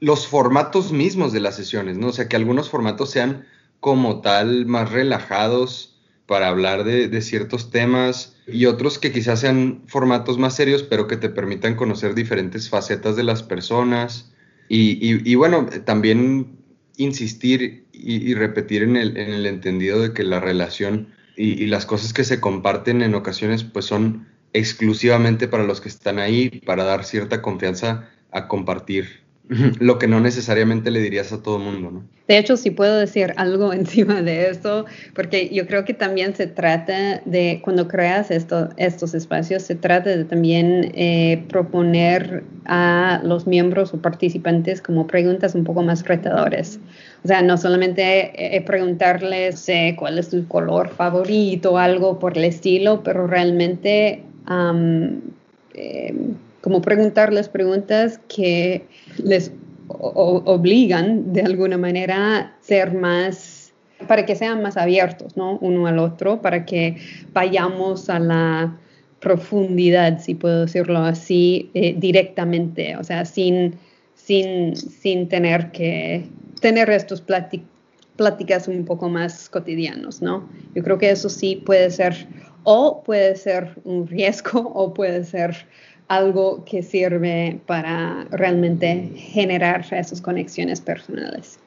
los 0.02 0.26
formatos 0.26 0.90
mismos 0.90 1.32
de 1.32 1.38
las 1.38 1.54
sesiones, 1.54 1.96
¿no? 1.96 2.08
O 2.08 2.12
sea, 2.12 2.28
que 2.28 2.34
algunos 2.34 2.68
formatos 2.68 3.12
sean 3.12 3.46
como 3.78 4.20
tal 4.20 4.66
más 4.66 4.90
relajados 4.90 5.96
para 6.26 6.48
hablar 6.48 6.82
de, 6.82 7.20
ciertos 7.20 7.70
temas 7.70 8.36
y 8.48 8.66
otros 8.66 8.98
que 8.98 9.12
quizás 9.12 9.38
sean 9.38 9.84
formatos 9.86 10.38
más 10.38 10.56
serios, 10.56 10.82
pero 10.82 11.06
que 11.06 11.16
te 11.16 11.28
permitan 11.28 11.76
conocer 11.76 12.16
diferentes 12.16 12.68
facetas 12.68 13.14
de 13.14 13.22
las 13.22 13.44
personas. 13.44 14.32
Y, 14.68 15.36
bueno, 15.36 15.66
también 15.84 16.56
insistir 16.96 17.86
y, 17.92 18.34
repetir 18.34 18.82
en 18.82 18.96
el, 18.96 19.46
entendido 19.46 20.00
de 20.00 20.12
que 20.12 20.24
la 20.24 20.40
relación 20.40 21.14
y, 21.36 21.62
y 21.62 21.68
las 21.68 21.86
cosas 21.86 22.12
que 22.12 22.24
se 22.24 22.40
comparten 22.40 23.02
en 23.02 23.14
ocasiones 23.14 23.62
pues 23.62 23.84
son 23.84 24.26
exclusivamente 24.52 25.46
para 25.46 25.62
los 25.62 25.80
que 25.80 25.90
están 25.90 26.18
ahí, 26.18 26.60
para 26.66 26.82
dar 26.82 27.04
cierta 27.04 27.40
confianza 27.40 28.10
a 28.32 28.48
compartir 28.48 29.21
lo 29.80 29.98
que 29.98 30.06
no 30.06 30.20
necesariamente 30.20 30.90
le 30.90 31.00
dirías 31.00 31.32
a 31.32 31.42
todo 31.42 31.56
el 31.56 31.64
mundo, 31.64 31.90
¿no? 31.90 32.04
De 32.28 32.38
hecho, 32.38 32.56
si 32.56 32.70
puedo 32.70 32.96
decir 32.96 33.34
algo 33.36 33.72
encima 33.74 34.22
de 34.22 34.48
esto, 34.48 34.86
porque 35.14 35.50
yo 35.52 35.66
creo 35.66 35.84
que 35.84 35.94
también 35.94 36.34
se 36.34 36.46
trata 36.46 37.20
de, 37.24 37.60
cuando 37.62 37.88
creas 37.88 38.30
esto, 38.30 38.70
estos 38.76 39.14
espacios, 39.14 39.62
se 39.62 39.74
trata 39.74 40.10
de 40.10 40.24
también 40.24 40.92
eh, 40.94 41.44
proponer 41.48 42.44
a 42.64 43.20
los 43.24 43.46
miembros 43.46 43.92
o 43.92 44.00
participantes 44.00 44.80
como 44.80 45.06
preguntas 45.06 45.54
un 45.54 45.64
poco 45.64 45.82
más 45.82 46.06
retadores. 46.06 46.78
O 47.24 47.28
sea, 47.28 47.42
no 47.42 47.58
solamente 47.58 48.56
eh, 48.56 48.60
preguntarles 48.62 49.68
eh, 49.68 49.96
cuál 49.98 50.18
es 50.18 50.30
tu 50.30 50.46
color 50.46 50.90
favorito 50.90 51.76
algo 51.76 52.18
por 52.18 52.38
el 52.38 52.44
estilo, 52.44 53.02
pero 53.02 53.26
realmente 53.26 54.24
como 56.62 56.82
preguntarles 56.82 57.48
preguntas 57.48 58.20
que 58.28 58.86
les 59.18 59.52
obligan 59.88 61.32
de 61.32 61.42
alguna 61.42 61.78
manera 61.78 62.38
a 62.38 62.56
ser 62.60 62.94
más, 62.94 63.72
para 64.08 64.24
que 64.24 64.34
sean 64.34 64.62
más 64.62 64.76
abiertos, 64.76 65.36
¿no? 65.36 65.58
Uno 65.58 65.86
al 65.86 65.98
otro, 65.98 66.40
para 66.40 66.64
que 66.64 66.96
vayamos 67.32 68.08
a 68.08 68.18
la 68.18 68.78
profundidad, 69.20 70.18
si 70.20 70.34
puedo 70.34 70.62
decirlo 70.62 70.98
así, 70.98 71.70
eh, 71.74 71.94
directamente, 71.96 72.96
o 72.96 73.04
sea, 73.04 73.24
sin, 73.24 73.76
sin, 74.14 74.74
sin 74.76 75.28
tener 75.28 75.70
que 75.70 76.24
tener 76.62 76.88
estos 76.90 77.20
pláticas 77.20 78.68
un 78.68 78.84
poco 78.84 79.08
más 79.08 79.50
cotidianos, 79.50 80.22
¿no? 80.22 80.48
Yo 80.74 80.82
creo 80.82 80.96
que 80.96 81.10
eso 81.10 81.28
sí 81.28 81.56
puede 81.56 81.90
ser, 81.90 82.28
o 82.62 83.02
puede 83.02 83.34
ser 83.36 83.76
un 83.84 84.06
riesgo, 84.06 84.60
o 84.74 84.94
puede 84.94 85.24
ser 85.24 85.66
algo 86.08 86.64
que 86.64 86.82
sirve 86.82 87.60
para 87.66 88.24
realmente 88.30 89.12
generar 89.16 89.86
esas 89.92 90.20
conexiones 90.20 90.80
personales. 90.80 91.58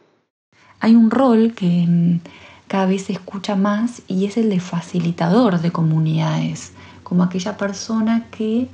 Hay 0.79 0.95
un 0.95 1.09
rol 1.09 1.53
que 1.55 1.85
mm, 1.87 2.19
cada 2.67 2.85
vez 2.85 3.03
se 3.03 3.13
escucha 3.13 3.55
más 3.55 4.01
y 4.07 4.25
es 4.25 4.37
el 4.37 4.49
de 4.49 4.59
facilitador 4.59 5.61
de 5.61 5.71
comunidades, 5.71 6.73
como 7.03 7.23
aquella 7.23 7.57
persona 7.57 8.27
que 8.31 8.67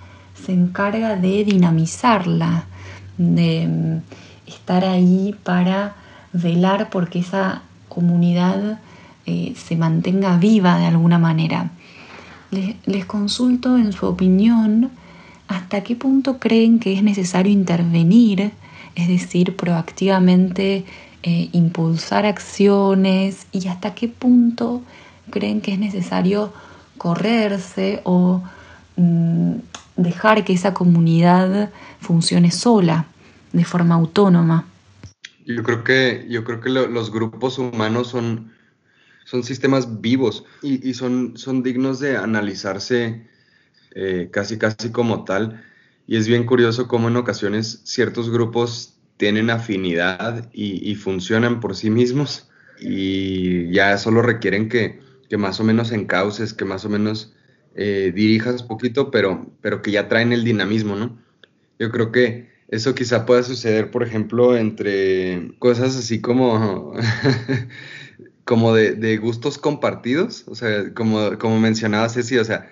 se 0.46 0.54
encarga 0.54 1.16
de 1.16 1.44
dinamizarla, 1.44 2.66
de 3.18 3.68
mm, 3.68 4.50
estar 4.50 4.86
ahí 4.86 5.36
para 5.44 5.96
velar 6.34 6.90
porque 6.90 7.20
esa 7.20 7.62
comunidad 7.90 8.80
eh, 9.26 9.54
se 9.56 9.76
mantenga 9.76 10.38
viva 10.38 10.78
de 10.80 10.86
alguna 10.88 11.20
manera. 11.20 11.72
les 12.52 13.06
consulto 13.06 13.78
en 13.78 13.94
su 13.94 14.06
opinión 14.06 14.92
¿hasta 15.52 15.84
qué 15.84 15.96
punto 15.96 16.40
creen 16.40 16.80
que 16.80 16.94
es 16.94 17.04
necesario 17.04 17.52
intervenir, 17.52 18.52
es 18.96 19.08
decir, 19.08 19.56
proactivamente 19.56 20.86
eh, 21.24 21.50
impulsar 21.52 22.26
acciones 22.26 23.48
y 23.52 23.68
hasta 23.68 23.94
qué 23.94 24.08
punto 24.08 24.82
creen 25.30 25.62
que 25.62 25.74
es 25.74 25.80
necesario 25.80 26.54
correrse 26.98 28.02
o 28.04 28.42
mm, 28.96 29.56
dejar 29.98 30.44
que 30.44 30.54
esa 30.54 30.74
comunidad 30.74 31.70
funcione 32.00 32.52
sola, 32.52 33.06
de 33.52 33.66
forma 33.66 33.96
autónoma? 33.96 34.66
Yo 35.46 35.64
creo 35.64 35.84
que, 35.84 36.28
yo 36.30 36.44
creo 36.44 36.62
que 36.62 36.70
los 36.70 37.12
grupos 37.12 37.58
humanos 37.58 38.08
son, 38.08 38.54
son 39.26 39.44
sistemas 39.44 40.02
vivos 40.02 40.46
y, 40.62 40.88
y 40.88 40.94
son, 40.94 41.34
son 41.36 41.62
dignos 41.62 42.00
de 42.00 42.16
analizarse 42.16 43.31
eh, 43.96 44.30
casi 44.32 44.58
casi 44.58 44.92
como 44.92 45.24
tal. 45.24 45.64
Y 46.08 46.18
es 46.18 46.28
bien 46.28 46.46
curioso 46.46 46.88
cómo 46.88 47.10
en 47.10 47.18
ocasiones 47.18 47.82
ciertos 47.84 48.30
grupos 48.30 48.98
tienen 49.18 49.50
afinidad 49.50 50.50
y, 50.52 50.96
funcionan 50.96 51.60
por 51.60 51.76
sí 51.76 51.92
mismos 51.92 52.50
y 52.80 53.72
ya 53.72 53.98
solo 54.00 54.24
requieren 54.24 54.68
que, 54.68 55.00
que 55.30 55.38
más 55.38 55.60
o 55.60 55.64
menos 55.64 55.92
encauces, 55.92 56.56
que 56.56 56.66
más 56.66 56.86
o 56.86 56.90
menos 56.90 57.36
eh, 57.76 58.12
dirijas 58.16 58.64
poquito, 58.64 59.12
pero, 59.12 59.46
pero 59.62 59.84
que 59.84 59.92
ya 59.92 60.08
traen 60.08 60.34
el 60.34 60.44
dinamismo, 60.44 60.96
¿no? 60.96 61.20
Yo 61.78 61.92
creo 61.92 62.12
que 62.12 62.50
eso 62.72 62.96
quizá 62.96 63.26
pueda 63.26 63.44
suceder, 63.44 63.92
por 63.92 64.02
ejemplo, 64.02 64.58
entre 64.58 65.52
cosas 65.60 65.96
así 65.96 66.20
como, 66.20 66.94
como 68.44 68.74
de, 68.74 69.18
gustos 69.18 69.58
compartidos, 69.58 70.46
o 70.48 70.56
sea, 70.56 70.94
como, 70.94 71.38
como 71.38 71.60
mencionabas, 71.60 72.14
Ceci, 72.14 72.38
o 72.38 72.46
sea, 72.46 72.71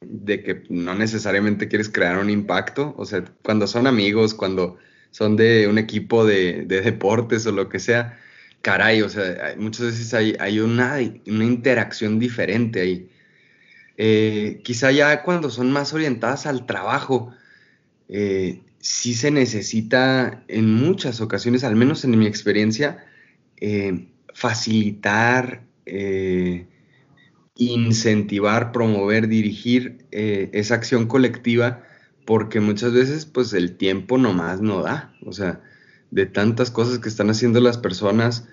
de 0.00 0.42
que 0.42 0.62
no 0.68 0.94
necesariamente 0.94 1.68
quieres 1.68 1.88
crear 1.88 2.18
un 2.18 2.30
impacto, 2.30 2.94
o 2.96 3.04
sea, 3.04 3.24
cuando 3.42 3.66
son 3.66 3.86
amigos, 3.86 4.34
cuando 4.34 4.78
son 5.10 5.36
de 5.36 5.66
un 5.68 5.78
equipo 5.78 6.24
de, 6.24 6.64
deportes 6.64 7.46
o 7.46 7.52
lo 7.52 7.68
que 7.68 7.80
sea, 7.80 8.18
caray, 8.62 9.02
o 9.02 9.08
sea, 9.08 9.54
muchas 9.58 9.86
veces 9.86 10.14
hay, 10.14 10.36
hay 10.40 10.60
una, 10.60 10.96
una 11.26 11.44
interacción 11.44 12.18
diferente 12.18 12.80
ahí. 12.80 13.10
Eh, 13.96 14.60
quizá 14.64 14.92
ya 14.92 15.22
cuando 15.22 15.50
son 15.50 15.72
más 15.72 15.92
orientadas 15.92 16.46
al 16.46 16.66
trabajo, 16.66 17.32
eh, 18.08 18.62
sí 18.78 19.14
se 19.14 19.30
necesita 19.30 20.44
en 20.48 20.72
muchas 20.72 21.20
ocasiones, 21.20 21.64
al 21.64 21.76
menos 21.76 22.04
en 22.04 22.16
mi 22.18 22.26
experiencia, 22.26 23.04
eh, 23.56 24.08
facilitar, 24.34 25.64
incentivar, 27.58 28.72
promover, 28.72 29.28
dirigir 29.28 30.06
esa 30.10 30.76
acción 30.76 31.06
colectiva, 31.06 31.82
porque 32.24 32.60
muchas 32.60 32.92
veces 32.92 33.26
pues 33.26 33.52
el 33.52 33.76
tiempo 33.76 34.16
nomás 34.16 34.60
no 34.60 34.82
da, 34.82 35.12
o 35.26 35.32
sea, 35.32 35.60
de 36.10 36.26
tantas 36.26 36.70
cosas 36.70 36.98
que 36.98 37.08
están 37.08 37.30
haciendo 37.30 37.60
las 37.60 37.78
personas, 37.78 38.48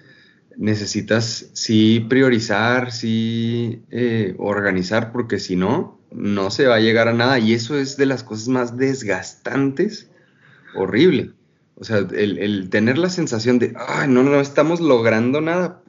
necesitas 0.58 1.50
sí 1.54 2.06
priorizar, 2.10 2.92
sí 2.92 3.84
eh, 3.92 4.36
organizar, 4.38 5.12
porque 5.12 5.40
si 5.40 5.56
no, 5.56 6.00
no 6.12 6.52
se 6.52 6.68
va 6.68 6.76
a 6.76 6.80
llegar 6.80 7.08
a 7.08 7.14
nada. 7.14 7.40
Y 7.40 7.54
eso 7.54 7.78
es 7.78 7.98
de 7.98 8.06
las 8.06 8.24
cosas 8.24 8.48
más 8.48 8.78
desgastantes, 8.78 10.10
horrible. 10.76 11.32
O 11.76 11.84
sea, 11.84 11.98
el, 11.98 12.70
tener 12.70 12.98
la 12.98 13.10
sensación 13.10 13.60
de, 13.60 13.74
ay, 13.88 14.08
no, 14.08 14.24
no 14.24 14.40
estamos 14.40 14.80
logrando 14.80 15.42
nada, 15.42 15.82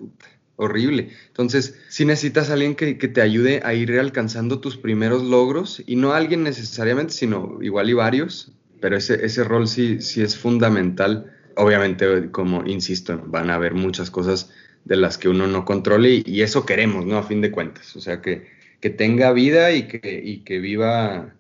horrible. 0.57 1.11
Entonces, 1.29 1.79
sí 1.89 2.05
necesitas 2.05 2.51
alguien 2.51 2.75
que, 2.75 2.95
te 2.95 3.21
ayude 3.21 3.61
a 3.65 3.75
ir 3.75 3.99
alcanzando 3.99 4.61
tus 4.61 4.77
primeros 4.77 5.23
logros, 5.23 5.83
y 5.87 5.97
no 5.97 6.13
alguien 6.13 6.43
necesariamente, 6.43 7.13
sino 7.13 7.59
igual 7.63 7.91
y 7.91 7.95
varios, 7.95 8.53
pero 8.81 8.97
ese, 8.97 9.25
ese 9.25 9.45
rol 9.45 9.69
sí, 9.69 10.01
sí 10.01 10.23
es 10.23 10.37
fundamental 10.37 11.33
obviamente, 11.57 12.31
como 12.31 12.65
insisto, 12.67 13.23
van 13.27 13.51
a 13.51 13.55
haber 13.55 13.75
muchas 13.75 14.11
cosas 14.11 14.51
de 14.85 14.97
las 14.97 15.19
que 15.19 15.29
uno 15.29 15.47
no 15.47 15.65
controle 15.65 16.23
y, 16.25 16.43
eso 16.43 16.65
queremos, 16.65 17.07
¿no? 17.07 17.19
A 17.19 17.23
fin 17.23 17.41
de 17.41 17.51
cuentas. 17.51 17.97
O 17.97 18.01
sea, 18.01 18.21
que, 18.23 18.47
que 18.81 18.91
tenga 18.91 19.33
vida 19.33 19.73
y 19.73 19.89
que, 19.89 20.23
y 20.25 20.39
que 20.39 20.59
viva 20.61 21.35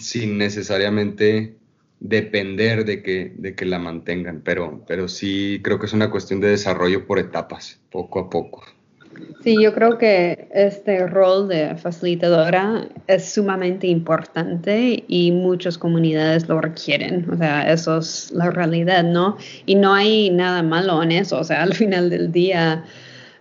sin 0.00 0.38
necesariamente 0.38 1.56
depender 2.00 2.84
de 2.84 3.02
que, 3.02 3.32
de 3.36 3.54
que 3.54 3.66
la 3.66 3.78
mantengan. 3.78 4.42
Pero, 4.42 4.84
pero 4.86 5.08
sí 5.08 5.60
creo 5.62 5.78
que 5.78 5.86
es 5.86 5.92
una 5.92 6.10
cuestión 6.10 6.40
de 6.40 6.48
desarrollo 6.48 7.06
por 7.06 7.18
etapas, 7.18 7.80
poco 7.90 8.18
a 8.18 8.30
poco. 8.30 8.64
Sí, 9.42 9.56
yo 9.60 9.74
creo 9.74 9.98
que 9.98 10.48
este 10.52 11.06
rol 11.06 11.48
de 11.48 11.74
facilitadora 11.76 12.88
es 13.06 13.32
sumamente 13.32 13.86
importante 13.86 15.04
y 15.08 15.32
muchas 15.32 15.78
comunidades 15.78 16.48
lo 16.48 16.60
requieren. 16.60 17.28
O 17.30 17.36
sea, 17.36 17.70
eso 17.72 17.98
es 17.98 18.30
la 18.32 18.50
realidad, 18.50 19.02
¿no? 19.02 19.36
Y 19.66 19.74
no 19.74 19.94
hay 19.94 20.30
nada 20.30 20.62
malo 20.62 21.02
en 21.02 21.12
eso. 21.12 21.38
O 21.38 21.44
sea, 21.44 21.62
al 21.62 21.74
final 21.74 22.10
del 22.10 22.30
día, 22.32 22.84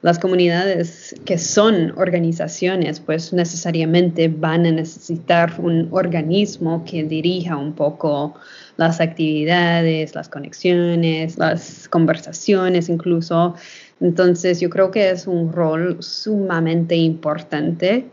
las 0.02 0.18
comunidades 0.18 1.16
que 1.26 1.38
son 1.38 1.94
organizaciones, 1.98 3.00
pues 3.00 3.34
necesariamente 3.34 4.30
van 4.30 4.66
a 4.66 4.72
necesitar 4.72 5.56
un 5.60 5.90
organismo 5.92 6.86
que 6.86 7.04
dirija 7.04 7.58
un 7.58 7.74
poco 7.74 8.36
las 8.78 9.02
actividades, 9.02 10.16
las 10.16 10.30
conexiones, 10.30 11.38
las 11.38 11.90
conversaciones 11.90 12.88
incluso. 12.88 13.56
Entonces 14.00 14.62
yo 14.62 14.70
creo 14.70 14.90
que 14.90 15.10
es 15.10 15.28
un 15.28 15.52
rol 15.52 15.98
sumamente 16.02 16.96
importante. 16.96 18.06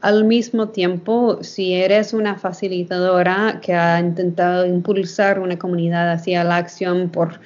Al 0.00 0.24
mismo 0.24 0.68
tiempo, 0.68 1.42
si 1.42 1.74
eres 1.74 2.14
una 2.14 2.36
facilitadora 2.36 3.60
que 3.62 3.74
ha 3.74 4.00
intentado 4.00 4.64
impulsar 4.64 5.38
una 5.38 5.58
comunidad 5.58 6.12
hacia 6.12 6.44
la 6.44 6.56
acción 6.56 7.10
por, 7.10 7.40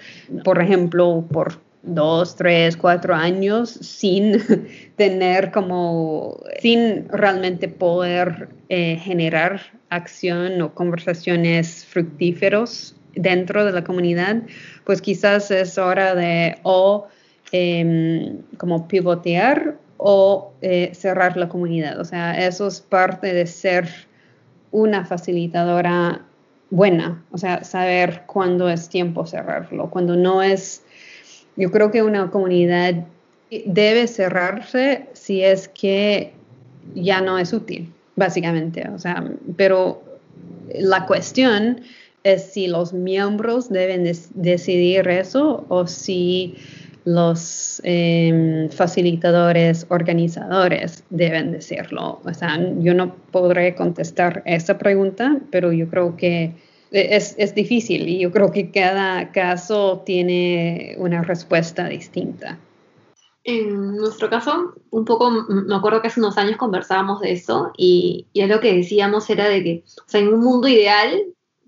por 0.45 0.63
ejemplo, 0.63 1.25
por 1.33 1.59
dos, 1.83 2.37
tres, 2.37 2.77
cuatro 2.77 3.15
años 3.15 3.71
sin 3.71 4.43
tener 4.97 5.51
como, 5.51 6.41
sin 6.61 7.09
realmente 7.09 7.69
poder 7.69 8.49
eh, 8.69 8.97
generar 8.97 9.61
acción 9.89 10.61
o 10.63 10.75
conversaciones 10.75 11.85
fructíferos 11.85 12.95
dentro 13.15 13.65
de 13.65 13.73
la 13.73 13.83
comunidad, 13.83 14.43
pues 14.85 15.03
quizás 15.03 15.51
es 15.51 15.79
hora 15.79 16.15
de 16.15 16.59
o 16.63 17.09
em, 17.53 18.39
como 18.57 18.87
pivotear 18.87 19.77
o 19.97 20.53
eh, 20.63 20.91
cerrar 20.95 21.37
la 21.37 21.49
comunidad. 21.49 21.99
O 22.01 22.05
sea, 22.05 22.47
eso 22.47 22.69
es 22.69 22.81
parte 22.81 23.35
de 23.35 23.47
ser 23.47 23.89
una 24.71 25.05
facilitadora 25.05 26.25
buena, 26.71 27.25
o 27.33 27.39
sea, 27.39 27.65
saber 27.65 28.23
cuándo 28.27 28.69
es 28.69 28.89
tiempo 28.89 29.27
cerrarlo, 29.27 29.91
cuando 29.91 30.15
no 30.15 30.41
es 30.43 30.85
yo 31.57 31.71
creo 31.71 31.91
que 31.91 32.03
una 32.03 32.31
comunidad 32.31 33.07
debe 33.67 34.07
cerrarse 34.07 35.07
si 35.13 35.43
es 35.43 35.69
que 35.69 36.33
ya 36.95 37.21
no 37.21 37.39
es 37.39 37.53
útil, 37.53 37.93
básicamente. 38.17 38.89
O 38.89 38.99
sea, 38.99 39.25
pero 39.57 40.03
la 40.75 41.07
cuestión 41.07 41.81
es 42.23 42.53
si 42.53 42.69
los 42.69 42.93
miembros 42.93 43.71
deben 43.71 44.05
decidir 44.35 45.09
eso 45.09 45.65
o 45.69 45.87
si 45.87 46.57
los 47.05 47.81
em, 47.85 48.69
facilitadores, 48.69 49.87
organizadores 49.89 51.03
deben 51.11 51.53
decirlo. 51.53 52.21
O 52.25 52.35
sea, 52.35 52.61
yo 52.79 52.95
no 52.95 53.15
podré 53.31 53.75
contestar 53.75 54.43
esa 54.45 54.77
pregunta, 54.79 55.39
pero 55.51 55.73
yo 55.73 55.89
creo 55.89 56.17
que 56.17 56.53
es, 56.91 57.35
es, 57.39 57.55
difícil 57.55 58.09
y 58.09 58.19
yo 58.21 58.33
creo 58.33 58.51
que 58.51 58.71
cada 58.71 59.33
caso 59.33 60.03
tiene 60.05 60.95
una 60.99 61.23
respuesta 61.23 61.89
distinta. 61.89 62.59
En 63.45 63.97
nuestro 63.97 64.29
caso, 64.29 64.75
un 64.91 65.05
poco, 65.05 65.31
me 65.31 65.75
acuerdo 65.75 66.03
que 66.03 66.09
hace 66.09 66.21
unos 66.21 66.37
años 66.37 66.57
conversábamos 66.57 67.21
de 67.21 67.33
eso 67.33 67.73
y, 67.77 68.27
y 68.33 68.45
lo 68.47 68.61
que 68.61 68.75
decíamos 68.75 69.31
era 69.31 69.49
de 69.49 69.65
que, 69.65 69.85
o 69.99 70.09
sea, 70.09 70.21
en 70.21 70.29
un 70.29 70.41
mundo 70.41 70.69
ideal, 70.69 71.23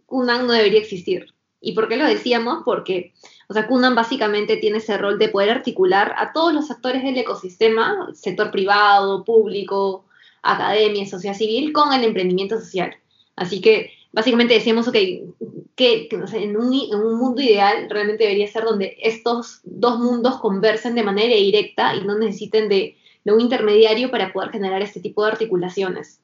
Kunan 0.06 0.46
no 0.46 0.52
debería 0.52 0.80
existir. 0.80 1.26
¿Y 1.60 1.72
por 1.72 1.88
qué 1.88 1.96
lo 1.96 2.06
decíamos? 2.06 2.62
Porque, 2.64 3.14
o 3.48 3.54
sea, 3.54 3.66
Kunan 3.66 3.94
básicamente 3.94 4.56
tiene 4.58 4.78
ese 4.78 4.98
rol 4.98 5.18
de 5.18 5.28
poder 5.28 5.50
articular 5.50 6.14
a 6.18 6.32
todos 6.32 6.52
los 6.52 6.70
actores 6.70 7.02
del 7.02 7.16
ecosistema, 7.16 8.10
sector 8.12 8.50
privado, 8.50 9.24
público, 9.24 10.04
academia, 10.42 11.06
sociedad 11.06 11.36
civil, 11.36 11.72
con 11.72 11.92
el 11.92 12.04
emprendimiento 12.04 12.58
social. 12.58 12.96
Así 13.36 13.60
que 13.60 13.90
básicamente 14.12 14.54
decíamos, 14.54 14.88
ok, 14.88 14.96
que, 15.74 16.08
en, 16.10 16.56
un, 16.56 17.18
mundo 17.18 17.40
ideal 17.40 17.88
realmente 17.88 18.24
debería 18.24 18.46
ser 18.46 18.64
donde 18.64 18.96
estos 19.00 19.60
dos 19.64 19.98
mundos 19.98 20.38
conversen 20.38 20.94
de 20.94 21.02
manera 21.02 21.34
directa 21.34 21.96
y 21.96 22.04
no 22.04 22.16
necesiten 22.18 22.68
de, 22.68 22.96
un 23.24 23.40
intermediario 23.40 24.10
para 24.10 24.32
poder 24.32 24.50
generar 24.50 24.82
este 24.82 25.00
tipo 25.00 25.24
de 25.24 25.32
articulaciones. 25.32 26.20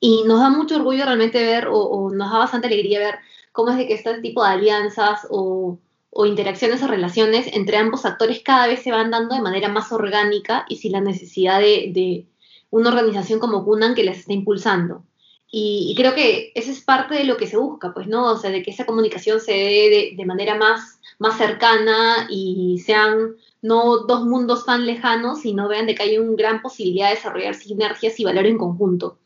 Y 0.00 0.22
nos 0.26 0.40
da 0.40 0.50
mucho 0.50 0.76
orgullo 0.76 1.04
realmente 1.04 1.42
ver, 1.42 1.68
o, 1.70 2.10
nos 2.12 2.30
da 2.30 2.38
bastante 2.38 2.68
alegría 2.68 3.00
ver 3.00 3.14
cómo 3.50 3.70
es 3.70 3.78
de 3.78 3.86
que 3.88 3.94
este 3.94 4.20
tipo 4.20 4.44
de 4.44 4.50
alianzas 4.50 5.26
o, 5.30 5.78
interacciones 6.26 6.82
o 6.82 6.88
relaciones 6.88 7.48
entre 7.54 7.76
ambos 7.76 8.04
actores 8.04 8.40
cada 8.44 8.66
vez 8.66 8.82
se 8.82 8.90
van 8.90 9.10
dando 9.10 9.34
de 9.34 9.40
manera 9.40 9.68
más 9.68 9.92
orgánica 9.92 10.66
y 10.68 10.76
sin 10.76 10.92
la 10.92 11.00
necesidad 11.00 11.60
de, 11.60 11.90
de 11.94 12.26
una 12.70 12.90
organización 12.90 13.38
como 13.38 13.64
Kunan 13.64 13.94
que 13.94 14.04
les 14.04 14.18
está 14.18 14.32
impulsando. 14.32 15.04
Y, 15.50 15.94
creo 15.96 16.14
que 16.14 16.52
esa 16.54 16.70
es 16.70 16.82
parte 16.82 17.14
de 17.14 17.24
lo 17.24 17.38
que 17.38 17.46
se 17.46 17.56
busca, 17.56 17.94
pues, 17.94 18.06
¿no? 18.06 18.32
O 18.32 18.36
sea, 18.36 18.50
de 18.50 18.62
que 18.62 18.70
esa 18.70 18.84
comunicación 18.84 19.40
se 19.40 19.52
dé 19.52 20.14
de, 20.16 20.24
manera 20.26 20.56
más, 20.56 21.00
más 21.18 21.38
cercana 21.38 22.26
y 22.28 22.78
sean 22.84 23.36
no 23.62 23.98
dos 24.06 24.24
mundos 24.26 24.66
tan 24.66 24.84
lejanos, 24.84 25.40
sino 25.40 25.68
vean 25.68 25.86
de 25.86 25.94
que 25.94 26.02
hay 26.02 26.18
una 26.18 26.36
gran 26.36 26.60
posibilidad 26.60 27.08
de 27.08 27.14
desarrollar 27.14 27.54
sinergias 27.54 28.20
y 28.20 28.24
valor 28.24 28.46
en 28.46 28.58
conjunto. 28.58 29.18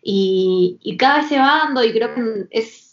Y, 0.00 0.78
cada 0.98 1.18
vez 1.18 1.28
se 1.28 1.38
va 1.38 1.64
dando 1.64 1.82
y 1.82 1.92
creo 1.92 2.14
que 2.14 2.46
es, 2.50 2.83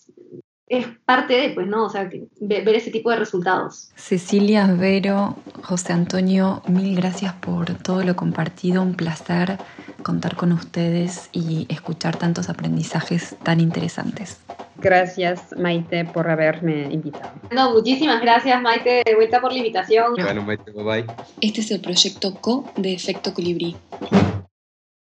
es 0.71 0.87
parte 1.05 1.33
de, 1.33 1.49
pues, 1.49 1.67
¿no? 1.67 1.85
O 1.85 1.89
sea, 1.89 2.09
ver, 2.39 2.69
ese 2.69 2.91
tipo 2.91 3.09
de 3.09 3.17
resultados. 3.17 3.91
Cecilia, 3.95 4.65
Vero, 4.67 5.35
José 5.63 5.91
Antonio, 5.91 6.63
mil 6.65 6.95
gracias 6.95 7.33
por 7.33 7.73
todo 7.75 8.03
lo 8.03 8.15
compartido, 8.15 8.81
un 8.81 8.95
placer 8.95 9.57
contar 10.01 10.37
con 10.37 10.53
ustedes 10.53 11.29
y 11.33 11.67
escuchar 11.69 12.15
tantos 12.15 12.49
aprendizajes 12.49 13.35
tan 13.43 13.59
interesantes. 13.59 14.39
Gracias, 14.77 15.53
Maite, 15.57 16.05
por 16.05 16.29
haberme 16.29 16.91
invitado. 16.91 17.33
No, 17.51 17.71
muchísimas 17.73 18.21
gracias, 18.21 18.59
Maite, 18.61 19.03
de 19.05 19.15
vuelta 19.15 19.41
por 19.41 19.51
la 19.51 19.57
invitación. 19.57 20.13
Bueno, 20.15 20.41
Maite, 20.41 20.71
bye 20.71 20.83
bye. 20.83 21.05
Este 21.41 21.59
es 21.59 21.69
el 21.71 21.81
proyecto 21.81 22.33
CO 22.35 22.71
de 22.77 22.93
Efecto 22.93 23.33
Colibrí. 23.33 23.75